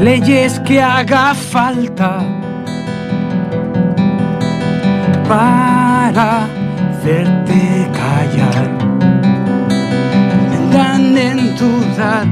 Leyes 0.00 0.58
que 0.60 0.80
haga 0.80 1.34
falta 1.34 2.20
para 5.28 6.46
hacerte 6.90 7.86
callar. 7.92 8.68
Vendrán 10.50 11.18
en 11.18 11.54
dudar 11.56 12.26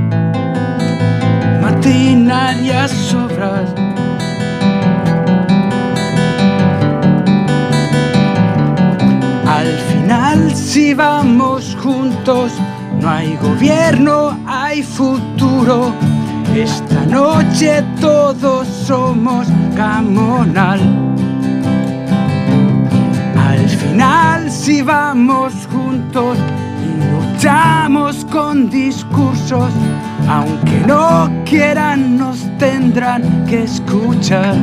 maquinarias 1.61 2.91
sobras. 2.91 3.69
Al 9.47 9.73
final 9.91 10.55
si 10.55 10.95
vamos 10.95 11.77
juntos, 11.83 12.53
no 13.01 13.11
hay 13.11 13.37
gobierno, 13.43 14.39
hay 14.47 14.83
futuro. 14.83 15.93
Esta 16.55 16.88
noche 17.09 17.83
todos 18.01 18.67
somos 18.69 19.47
Gamonal. 19.75 20.81
Al 23.37 23.69
final 23.69 24.51
si 24.51 24.83
vamos 24.83 25.53
juntos 25.73 26.39
y 26.85 26.91
luchamos 27.13 28.25
con 28.27 28.71
discursos, 28.71 29.71
aunque 30.29 30.81
no 30.87 31.31
quieran 31.45 32.19
nos 32.19 32.39
tendrán 32.59 33.45
que 33.47 33.65
escuchar. 33.65 34.55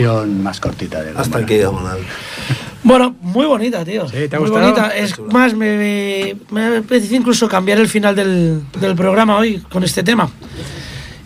Versión 0.00 0.42
más 0.42 0.60
cortita 0.60 1.02
de 1.02 1.12
Hasta 1.16 1.38
aquí, 1.38 1.58
Gamonal. 1.58 1.98
Bueno, 2.82 3.14
muy 3.20 3.46
bonita, 3.46 3.84
tío. 3.84 4.08
Sí, 4.08 4.28
¿te 4.28 4.36
ha 4.36 4.40
muy 4.40 4.48
gustado? 4.48 4.72
bonita. 4.72 4.96
Es 4.96 5.18
más, 5.18 5.54
me, 5.54 6.36
me 6.50 6.78
apetece 6.78 7.16
incluso 7.16 7.48
cambiar 7.48 7.78
el 7.78 7.88
final 7.88 8.16
del, 8.16 8.62
del 8.80 8.94
programa 8.94 9.36
hoy 9.36 9.58
con 9.70 9.84
este 9.84 10.02
tema. 10.02 10.30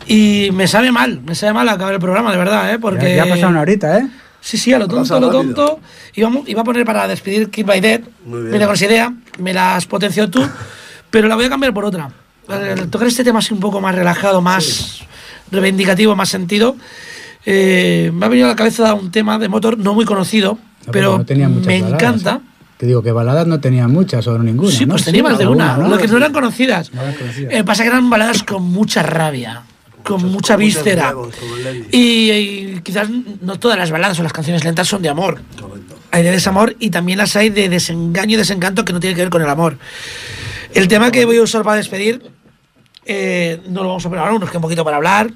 Y 0.07 0.51
me 0.53 0.66
sabe 0.66 0.91
mal, 0.93 1.20
me 1.25 1.35
sabe 1.35 1.53
mal 1.53 1.68
acabar 1.68 1.95
el 1.95 2.01
programa, 2.01 2.33
de 2.33 2.39
verdad, 2.39 2.75
¿eh? 2.75 2.79
Porque... 2.79 3.11
Ya, 3.11 3.16
ya 3.16 3.22
ha 3.25 3.29
pasado 3.29 3.49
una 3.51 3.61
horita, 3.62 3.99
¿eh? 3.99 4.09
Sí, 4.41 4.59
sí, 4.59 4.72
a 4.75 4.79
lo 4.79 4.87
tonto, 4.87 5.16
a 5.16 5.20
lo 5.20 5.31
tonto. 5.31 5.81
Iba, 6.14 6.31
iba 6.47 6.61
a 6.61 6.64
poner 6.64 6.85
para 6.85 7.09
despedir 7.09 7.49
Keep 7.49 7.66
by 7.66 7.81
Dead. 7.81 8.01
Muy 8.27 8.41
bien. 8.41 8.53
Vine 8.53 8.66
con 8.66 8.75
esa 8.75 8.85
idea, 8.85 9.14
me 9.39 9.55
la 9.55 9.77
has 9.77 9.87
potenciado 9.87 10.29
tú, 10.29 10.47
pero 11.11 11.29
la 11.29 11.37
voy 11.37 11.47
a 11.47 11.49
cambiar 11.49 11.72
por 11.72 11.87
otra. 11.87 12.11
Al 12.49 12.91
tocar 12.91 13.09
este 13.09 13.25
tema 13.25 13.39
así 13.39 13.55
un 13.55 13.61
poco 13.61 13.81
más 13.81 13.95
relajado, 13.95 14.43
más 14.43 15.01
reivindicativo, 15.51 16.14
más 16.14 16.29
sentido, 16.29 16.77
eh, 17.47 18.11
me 18.15 18.27
ha 18.27 18.29
venido 18.29 18.47
a 18.47 18.51
la 18.51 18.57
cabeza 18.57 18.95
un 18.95 19.11
tema 19.11 19.39
de 19.39 19.49
motor 19.49 19.79
no 19.79 19.95
muy 19.95 20.05
conocido, 20.05 20.59
No, 20.87 20.93
pero 20.93 21.19
no 21.19 21.25
tenía 21.25 21.49
me 21.49 21.61
baladas, 21.61 21.93
encanta. 21.93 22.41
Te 22.77 22.87
digo 22.87 23.03
que 23.03 23.13
baladas 23.13 23.47
no 23.47 23.61
tenía 23.61 23.87
muchas 23.89 24.27
o 24.27 24.39
ninguna. 24.39 24.71
Sí, 24.71 24.87
¿no? 24.87 24.95
pues 24.95 25.05
tenía 25.05 25.23
más 25.23 25.39
de 25.39 25.47
una. 25.47 25.77
¿no? 25.77 25.89
Lo 25.89 25.99
que 25.99 26.09
no 26.09 26.17
eran 26.17 26.33
conocidas. 26.33 26.93
No 26.93 27.03
eran 27.03 27.15
conocidas. 27.15 27.55
Eh, 27.55 27.65
pasa 27.65 27.83
que 27.83 27.89
eran 27.91 28.11
baladas 28.11 28.43
con 28.43 28.63
mucha 28.65 29.03
rabia, 29.03 29.63
con 30.03 30.25
mucha 30.31 30.57
víscera. 30.57 31.15
Y, 31.93 32.31
y 32.31 32.81
quizás 32.83 33.09
no 33.41 33.59
todas 33.59 33.79
las 33.79 33.91
baladas 33.91 34.19
o 34.19 34.23
las 34.23 34.33
canciones 34.33 34.65
lentas 34.65 34.89
son 34.89 35.03
de 35.03 35.09
amor. 35.09 35.41
Hay 36.11 36.23
de 36.23 36.31
desamor 36.31 36.77
y 36.79 36.91
también 36.91 37.19
las 37.19 37.37
hay 37.37 37.51
de 37.51 37.69
desengaño 37.69 38.35
y 38.35 38.37
desencanto 38.37 38.85
que 38.85 38.93
no 38.93 39.01
tiene 39.01 39.15
que 39.15 39.23
ver 39.23 39.31
con 39.31 39.43
el 39.43 39.49
amor. 39.49 39.79
El 40.73 40.89
tema 40.89 41.11
que 41.11 41.25
voy 41.25 41.37
a 41.37 41.43
usar 41.43 41.63
para 41.63 41.77
despedir 41.77 42.23
eh, 43.07 43.61
no 43.69 43.83
lo 43.83 43.89
vamos 43.89 44.07
a 44.07 44.09
poner 44.09 44.25
ahora, 44.25 44.39
nos 44.39 44.49
queda 44.49 44.59
un 44.59 44.63
poquito 44.63 44.85
para 44.85 44.97
hablar. 44.97 45.31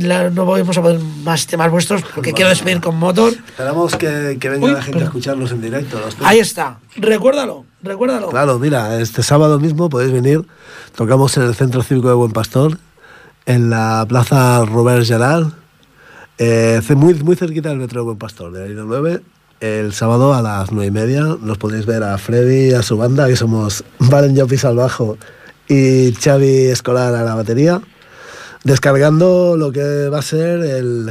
La- 0.00 0.30
no 0.30 0.46
vamos 0.46 0.76
a 0.78 0.82
poner 0.82 1.00
más 1.24 1.46
temas 1.46 1.70
vuestros 1.70 2.02
porque 2.14 2.32
quiero 2.32 2.50
despedir 2.50 2.80
con 2.80 2.96
motor. 2.96 3.32
Esperamos 3.32 3.96
que, 3.96 4.36
que 4.40 4.48
venga 4.48 4.66
Uy, 4.66 4.72
la 4.72 4.82
gente 4.82 4.92
perdón. 4.92 5.02
a 5.02 5.06
escucharnos 5.10 5.50
en 5.52 5.60
directo. 5.62 6.00
Ahí 6.22 6.38
está. 6.38 6.78
Recuérdalo, 6.96 7.64
recuérdalo. 7.82 8.28
Claro, 8.30 8.58
mira, 8.58 9.00
este 9.00 9.22
sábado 9.22 9.58
mismo 9.58 9.88
podéis 9.88 10.12
venir. 10.12 10.44
Tocamos 10.94 11.36
en 11.36 11.44
el 11.44 11.54
Centro 11.54 11.82
Cívico 11.82 12.08
de 12.08 12.14
Buen 12.14 12.32
Pastor, 12.32 12.78
en 13.46 13.70
la 13.70 14.04
Plaza 14.08 14.64
Robert 14.64 15.04
Gerard, 15.06 15.46
eh, 16.38 16.80
muy, 16.96 17.14
muy 17.14 17.36
cerquita 17.36 17.68
del 17.70 17.78
metro 17.78 18.00
de 18.00 18.04
Buen 18.04 18.18
Pastor, 18.18 18.52
de 18.52 18.60
la 18.60 18.66
línea 18.68 18.84
9. 18.86 19.22
el 19.60 19.92
sábado 19.92 20.34
a 20.34 20.42
las 20.42 20.72
nueve 20.72 20.88
y 20.88 20.90
media 20.90 21.22
nos 21.40 21.56
podéis 21.58 21.86
ver 21.86 22.02
a 22.02 22.18
Freddy 22.18 22.70
y 22.70 22.72
a 22.74 22.82
su 22.82 22.96
banda, 22.96 23.28
que 23.28 23.36
somos 23.36 23.84
Valen 24.00 24.36
Jopis 24.36 24.64
al 24.64 24.74
bajo 24.76 25.16
y 25.68 26.12
Xavi 26.14 26.66
Escolar 26.66 27.14
a 27.14 27.22
la 27.22 27.34
batería, 27.36 27.80
descargando 28.64 29.56
lo 29.56 29.72
que 29.72 30.08
va 30.08 30.18
a 30.18 30.22
ser 30.22 30.60
el, 30.60 31.10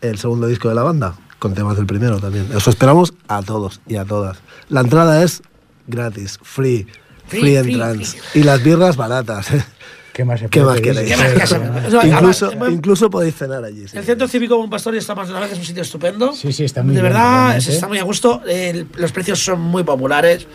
el 0.00 0.18
segundo 0.18 0.46
disco 0.46 0.68
de 0.68 0.74
la 0.74 0.82
banda, 0.82 1.14
con 1.38 1.54
temas 1.54 1.76
del 1.76 1.86
primero 1.86 2.18
también. 2.18 2.48
Os 2.54 2.66
esperamos 2.68 3.14
a 3.28 3.42
todos 3.42 3.80
y 3.86 3.96
a 3.96 4.04
todas. 4.04 4.38
La 4.68 4.80
entrada 4.80 5.22
es 5.22 5.42
gratis, 5.86 6.38
free, 6.42 6.86
free, 7.26 7.40
Free, 7.40 7.56
free, 7.58 7.72
entrance. 7.74 8.18
Y 8.34 8.42
las 8.42 8.62
birras 8.62 8.96
baratas. 8.96 9.48
¿Qué 10.12 10.26
más, 10.26 10.42
¿Qué 10.50 10.60
más 10.60 10.78
queréis? 10.82 11.08
¿Qué 11.16 11.16
más 11.16 12.04
incluso, 12.04 12.46
además, 12.46 12.70
incluso 12.70 13.08
podéis 13.08 13.34
cenar 13.34 13.64
allí. 13.64 13.88
si 13.88 13.96
El 13.96 14.04
centro 14.04 14.28
cívico 14.28 14.58
Buen 14.58 14.68
Pastor 14.68 14.92
ya 14.92 15.00
está 15.00 15.14
más 15.14 15.26
de 15.28 15.32
una 15.32 15.40
vez, 15.40 15.52
es 15.52 15.58
un 15.58 15.64
sitio 15.64 15.82
estupendo. 15.82 16.34
Sí, 16.34 16.52
sí, 16.52 16.64
está 16.64 16.82
muy 16.82 16.94
De 16.94 17.00
bien, 17.00 17.12
verdad, 17.14 17.46
realmente. 17.48 17.72
está 17.72 17.88
muy 17.88 17.98
a 17.98 18.02
gusto. 18.02 18.42
el- 18.46 18.86
los 18.96 19.10
precios 19.10 19.42
son 19.42 19.60
muy 19.62 19.84
populares. 19.84 20.46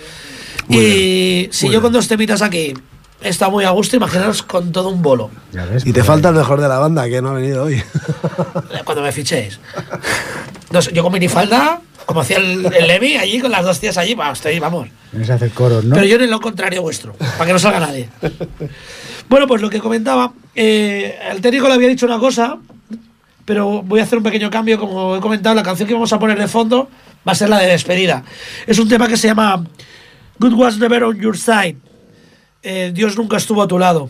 Muy 0.68 0.78
y 0.80 1.50
si 1.52 1.70
yo 1.72 1.82
con 1.82 1.92
dos 1.92 2.08
temitas 2.08 2.42
aquí 2.44 2.74
está 3.22 3.50
muy 3.50 3.66
a 3.66 3.72
gusto, 3.72 3.96
imaginaros 3.96 4.44
con 4.44 4.72
todo 4.72 4.90
un 4.90 5.02
bolo. 5.02 5.30
Ya 5.52 5.66
ves, 5.66 5.86
Y 5.86 5.94
te 5.94 6.04
falta 6.04 6.30
el 6.30 6.36
mejor 6.36 6.62
de 6.62 6.68
la 6.68 6.80
banda, 6.80 7.08
que 7.08 7.22
no 7.22 7.30
ha 7.30 7.34
venido 7.34 7.64
hoy. 7.64 7.82
Cuando 8.86 9.02
me 9.02 9.12
fichéis. 9.12 9.60
No 10.72 10.82
sé, 10.82 10.92
yo 10.94 11.04
con 11.04 11.14
minifalda, 11.14 11.82
como 12.06 12.22
hacía 12.22 12.38
el, 12.38 12.66
el 12.74 12.88
Levi 12.88 13.18
allí, 13.18 13.40
con 13.40 13.52
las 13.52 13.64
dos 13.64 13.80
tías 13.80 13.98
allí, 13.98 14.14
va, 14.14 14.32
estoy, 14.32 14.60
vamos. 14.60 14.90
Vienes 15.12 15.30
a 15.30 15.36
hacer 15.36 15.52
coros, 15.52 15.84
¿no? 15.86 15.96
Pero 15.96 16.06
yo 16.06 16.18
en 16.18 16.30
lo 16.30 16.40
contrario 16.40 16.82
vuestro, 16.82 17.14
para 17.14 17.46
que 17.46 17.54
no 17.54 17.60
salga 17.60 17.80
nadie. 17.80 18.10
Bueno, 19.30 19.48
pues 19.48 19.62
lo 19.62 19.70
que 19.70 19.80
comentaba, 19.80 20.32
eh, 20.56 21.18
el 21.32 21.42
técnico 21.42 21.68
le 21.68 21.74
había 21.74 21.88
dicho 21.88 22.06
una 22.06 22.20
cosa, 22.20 22.58
pero 23.46 23.82
voy 23.82 24.00
a 24.00 24.04
hacer 24.04 24.18
un 24.18 24.24
pequeño 24.24 24.50
cambio, 24.50 24.78
como 24.80 25.16
he 25.16 25.20
comentado, 25.22 25.56
la 25.56 25.64
canción 25.64 25.88
que 25.88 25.94
vamos 25.94 26.12
a 26.12 26.20
poner 26.20 26.38
de 26.38 26.48
fondo 26.48 26.90
va 27.28 27.32
a 27.32 27.36
ser 27.36 27.50
la 27.50 27.60
de 27.60 27.68
despedida. 27.68 28.24
Es 28.66 28.78
un 28.80 28.88
tema 28.88 29.08
que 29.08 29.18
se 29.18 29.28
llama 29.28 29.64
Good 30.40 30.54
Was 30.54 30.78
Never 30.78 31.04
on 31.06 31.20
Your 31.20 31.38
Side. 31.38 31.78
Eh, 32.64 32.92
Dios 32.94 33.18
nunca 33.18 33.38
estuvo 33.38 33.62
a 33.62 33.68
tu 33.68 33.80
lado. 33.80 34.10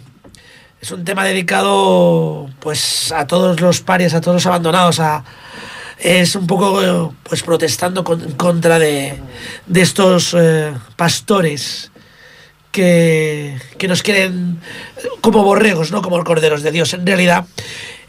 Es 0.82 0.92
un 0.92 1.04
tema 1.04 1.26
dedicado 1.26 2.50
pues 2.60 3.12
a 3.12 3.26
todos 3.26 3.60
los 3.60 3.82
pares, 3.82 4.14
a 4.14 4.22
todos 4.22 4.36
los 4.36 4.46
abandonados, 4.46 5.02
es 5.98 6.36
un 6.36 6.46
poco 6.46 7.16
pues 7.24 7.42
protestando 7.42 8.06
en 8.08 8.34
contra 8.34 8.78
de, 8.78 9.20
de 9.66 9.82
estos 9.82 10.36
eh, 10.38 10.72
pastores 10.96 11.92
que, 12.72 13.60
que 13.80 13.88
nos 13.88 14.04
quieren 14.04 14.60
como 15.22 15.44
borregos, 15.44 15.92
no 15.92 16.04
como 16.04 16.24
corderos 16.24 16.62
de 16.62 16.72
Dios. 16.72 16.94
En 16.94 17.08
realidad, 17.08 17.46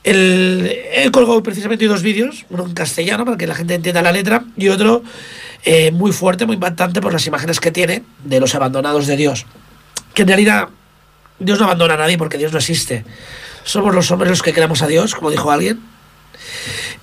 el, 0.05 0.71
he 0.93 1.11
colgado 1.11 1.43
precisamente 1.43 1.87
dos 1.87 2.03
vídeos, 2.03 2.45
uno 2.51 2.67
en 2.67 2.75
castellano 2.75 3.25
para 3.25 3.39
que 3.39 3.47
la 3.47 3.55
gente 3.55 3.75
entienda 3.75 4.03
la 4.03 4.13
letra 4.13 4.45
y 4.57 4.69
otro 4.69 5.03
eh, 5.65 5.91
muy 5.91 6.13
fuerte, 6.13 6.45
muy 6.45 6.55
impactante 6.55 7.01
por 7.01 7.15
las 7.15 7.27
imágenes 7.27 7.61
que 7.61 7.71
tiene 7.71 8.03
de 8.25 8.41
los 8.41 8.55
abandonados 8.55 9.07
de 9.07 9.17
Dios. 9.17 9.47
Que 10.19 10.23
en 10.23 10.29
realidad 10.29 10.71
Dios 11.39 11.61
no 11.61 11.67
abandona 11.67 11.95
a 11.95 11.97
nadie 11.97 12.19
porque 12.19 12.39
Dios 12.39 12.51
no 12.51 12.59
existe. 12.59 13.05
Somos 13.63 13.95
los 13.95 14.11
hombres 14.11 14.31
los 14.31 14.43
que 14.43 14.53
creamos 14.53 14.83
a 14.83 14.89
Dios, 14.89 15.15
como 15.15 15.31
dijo 15.31 15.49
alguien. 15.53 15.79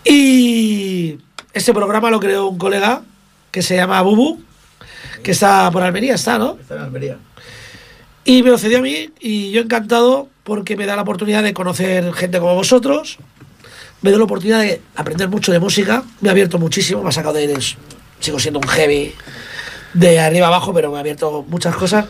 Y 0.03 1.18
este 1.53 1.74
programa 1.74 2.09
lo 2.09 2.20
creó 2.20 2.47
un 2.47 2.57
colega 2.57 3.03
que 3.51 3.61
se 3.61 3.78
llama 3.78 4.01
Bubu, 4.01 4.43
que 5.24 5.32
está 5.32 5.72
por 5.72 5.82
Almería, 5.82 6.16
está, 6.16 6.38
¿no? 6.38 6.57
Está 6.59 6.76
en 6.76 6.82
Almería. 6.82 7.18
Y 8.26 8.43
me 8.43 8.49
lo 8.49 8.57
cedió 8.57 8.80
a 8.80 8.82
mí 8.82 9.11
y 9.22 9.49
yo 9.51 9.61
encantado 9.61 10.28
porque 10.43 10.76
me 10.76 10.86
da 10.86 10.97
la 10.97 11.03
oportunidad 11.03 11.41
de 11.41 11.53
conocer 11.53 12.11
gente 12.16 12.41
como 12.41 12.53
vosotros, 12.53 13.18
me 14.01 14.11
da 14.11 14.18
la 14.18 14.26
oportunidad 14.26 14.59
de 14.59 14.82
aprender 14.97 15.30
mucho 15.30 15.53
de 15.53 15.59
música, 15.59 16.03
me 16.20 16.28
ha 16.28 16.34
abierto 16.34 16.59
muchísimo, 16.59 17.01
me 17.01 17.07
ha 17.07 17.13
sacado 17.13 17.36
de... 17.36 17.57
Sigo 18.20 18.39
siendo 18.39 18.59
un 18.59 18.68
heavy 18.68 19.16
de 19.96 20.20
arriba 20.20 20.48
abajo, 20.48 20.74
pero 20.74 20.91
me 20.91 20.98
ha 20.98 21.00
abierto 21.00 21.43
muchas 21.48 21.76
cosas. 21.76 22.06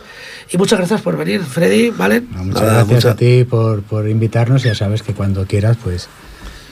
Y 0.50 0.58
muchas 0.58 0.78
gracias 0.78 1.00
por 1.00 1.16
venir, 1.16 1.42
Freddy, 1.42 1.90
¿vale? 1.90 2.20
No, 2.20 2.44
muchas 2.44 2.62
Nada, 2.62 2.74
gracias 2.74 2.94
mucha- 3.04 3.10
a 3.12 3.16
ti 3.16 3.44
por, 3.44 3.82
por 3.82 4.08
invitarnos. 4.08 4.62
Ya 4.62 4.74
sabes 4.74 5.02
que 5.02 5.14
cuando 5.14 5.46
quieras, 5.46 5.76
pues 5.82 6.08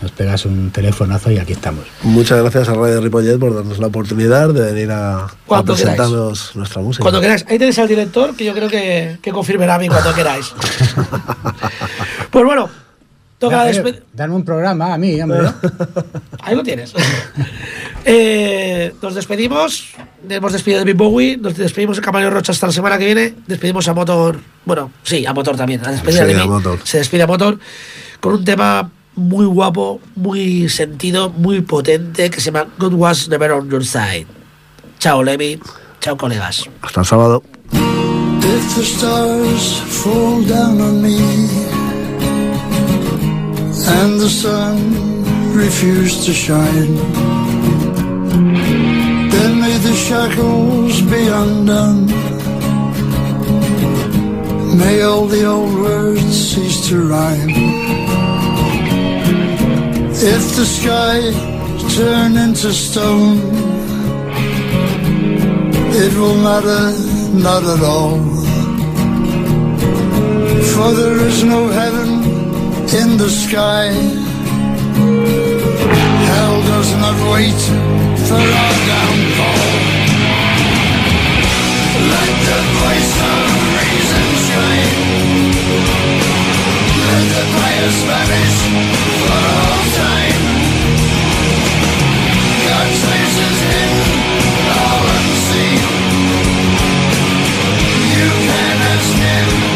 nos 0.03 0.13
pegas 0.13 0.45
un 0.45 0.71
telefonazo 0.71 1.31
y 1.31 1.39
aquí 1.39 1.55
estamos. 1.55 1.85
Muchas 2.03 2.39
gracias 2.43 2.69
a 2.69 2.75
Radio 2.75 3.01
Ripollet 3.01 3.39
por 3.39 3.55
darnos 3.55 3.79
la 3.79 3.87
oportunidad 3.87 4.49
de 4.53 4.73
venir 4.73 4.91
a, 4.91 5.25
a 5.25 5.31
Cuando 5.47 5.75
queráis. 5.75 5.97
presentarnos 5.97 6.55
nuestra 6.57 6.83
música. 6.83 7.03
Cuando 7.03 7.21
queráis. 7.21 7.45
Ahí 7.49 7.59
tenéis 7.59 7.79
al 7.79 7.89
director, 7.89 8.37
que 8.37 8.45
yo 8.45 8.53
creo 8.55 8.69
que, 8.69 9.19
que 9.23 9.31
confirmará 9.33 9.77
a 9.77 9.79
mí 9.79 9.89
cuando 9.89 10.13
queráis. 10.15 10.53
pues 12.31 12.45
bueno, 12.45 12.69
toca 13.45 13.71
eh, 13.71 14.03
Dame 14.13 14.35
un 14.35 14.45
programa 14.45 14.95
a 14.95 14.99
mí, 14.99 15.21
hombre. 15.21 15.41
Ahí 16.43 16.55
lo 16.55 16.63
tienes. 16.63 16.93
Eh, 18.07 18.93
nos 19.01 19.15
despedimos. 19.15 19.95
Hemos 20.29 20.53
despedido 20.53 20.81
de 20.81 20.85
Big 20.85 20.95
Bowie. 20.95 21.39
Nos 21.39 21.57
despedimos 21.57 21.97
de 21.97 22.03
Camarero 22.03 22.31
Rocha 22.31 22.53
hasta 22.53 22.67
la 22.67 22.73
semana 22.75 22.99
que 22.99 23.07
viene. 23.07 23.35
Despedimos 23.47 23.89
a 23.89 23.95
Motor. 23.95 24.41
Bueno, 24.67 24.91
sí, 25.03 25.25
a 25.25 25.33
Motor 25.33 25.57
también. 25.57 25.83
A 25.87 25.91
despedida 25.91 26.27
Sí, 26.27 26.35
de 26.35 26.41
a. 26.41 26.45
Motor. 26.45 26.81
Se 26.85 26.99
despide 26.99 27.23
a 27.23 27.27
Motor 27.27 27.59
con 28.21 28.35
un 28.35 28.45
tema 28.45 28.91
muy 29.17 29.47
guapo, 29.47 30.01
muy 30.17 30.69
sentido, 30.69 31.31
muy 31.31 31.63
potente 31.63 32.29
que 32.29 32.41
se 32.43 32.53
llama 32.53 32.69
Good 32.79 32.93
Was 32.93 33.29
Never 33.31 33.53
on 33.53 33.71
Your 33.71 33.87
Side. 33.87 34.27
Chao, 34.99 35.23
Levi. 35.23 35.59
Chao, 36.01 36.17
colegas. 36.19 36.69
Hasta 36.83 37.01
el 37.01 37.07
sábado. 37.07 37.43
If 37.73 38.77
the 38.77 38.83
stars 38.83 39.81
fall 39.89 40.43
down 40.47 40.81
on 40.81 41.03
me 41.03 41.74
and 43.87 44.19
the 44.21 44.29
sun 44.29 44.77
refuse 45.55 46.25
to 46.25 46.33
shine, 46.33 46.95
then 49.31 49.61
may 49.61 49.77
the 49.79 49.95
shackles 49.95 51.01
be 51.03 51.27
undone. 51.27 52.07
May 54.79 55.03
all 55.03 55.27
the 55.27 55.45
old 55.45 55.75
words 55.75 56.35
cease 56.51 56.89
to 56.89 57.09
rhyme. 57.09 57.51
If 60.37 60.57
the 60.57 60.65
sky 60.65 61.21
turn 61.97 62.37
into 62.37 62.73
stone, 62.73 63.39
it 66.03 66.13
will 66.15 66.37
matter 66.37 66.85
not 67.35 67.63
at 67.65 67.83
all. 67.83 68.19
For 70.73 70.91
there 70.93 71.19
is 71.29 71.45
no 71.45 71.69
heaven 71.69 72.14
in 72.93 73.17
the 73.17 73.31
sky. 73.31 73.89
Hell 76.29 76.57
does 76.63 76.91
not 77.01 77.17
wait 77.33 77.61
for 78.29 78.45
our 78.61 78.77
downfall. 78.91 79.65
Let 82.13 82.33
the 82.49 82.61
voice 82.79 83.15
of 83.33 83.47
reason 83.79 84.27
shine. 84.49 84.95
Let 87.09 87.25
the 87.35 87.45
pious 87.57 87.99
vanish 88.11 88.59
for 89.23 89.43
all 89.55 89.85
time. 90.05 90.43
God's 92.69 93.01
face 93.09 93.37
is 93.49 93.59
hidden, 93.71 94.09
all 94.79 95.05
unseen. 95.17 95.81
You 98.15 98.29
can 98.47 98.77
ask 98.93 99.13
him 99.25 99.74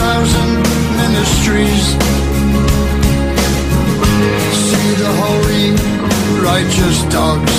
thousand 0.00 0.52
ministries. 1.00 1.84
See 4.64 4.90
the 5.02 5.12
holy, 5.22 5.66
righteous 6.50 6.96
dogs. 7.16 7.56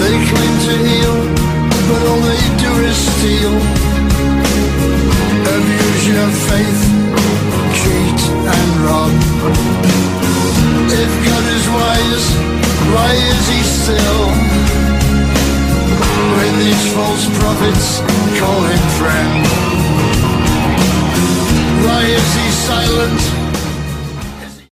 They 0.00 0.14
claim 0.30 0.54
to 0.68 0.74
heal, 0.88 1.16
but 1.88 2.00
all 2.08 2.22
they 2.30 2.44
do 2.64 2.72
is 2.90 2.98
steal. 3.10 3.54
Abuse 5.54 6.04
your 6.14 6.30
faith, 6.48 6.82
cheat 7.78 8.20
and 8.56 8.70
rob. 8.86 9.12
If 11.02 11.12
God 11.28 11.44
is 11.56 11.64
wise, 11.78 12.26
why 12.94 13.10
is 13.30 13.42
he 13.52 13.60
still 13.80 15.01
when 16.36 16.58
these 16.58 16.94
false 16.94 17.26
prophets 17.38 18.00
call 18.38 18.60
him 18.62 18.82
friend 18.98 19.44
Why 21.84 22.02
is 22.04 22.34
he 22.34 22.50
silent? 22.50 23.41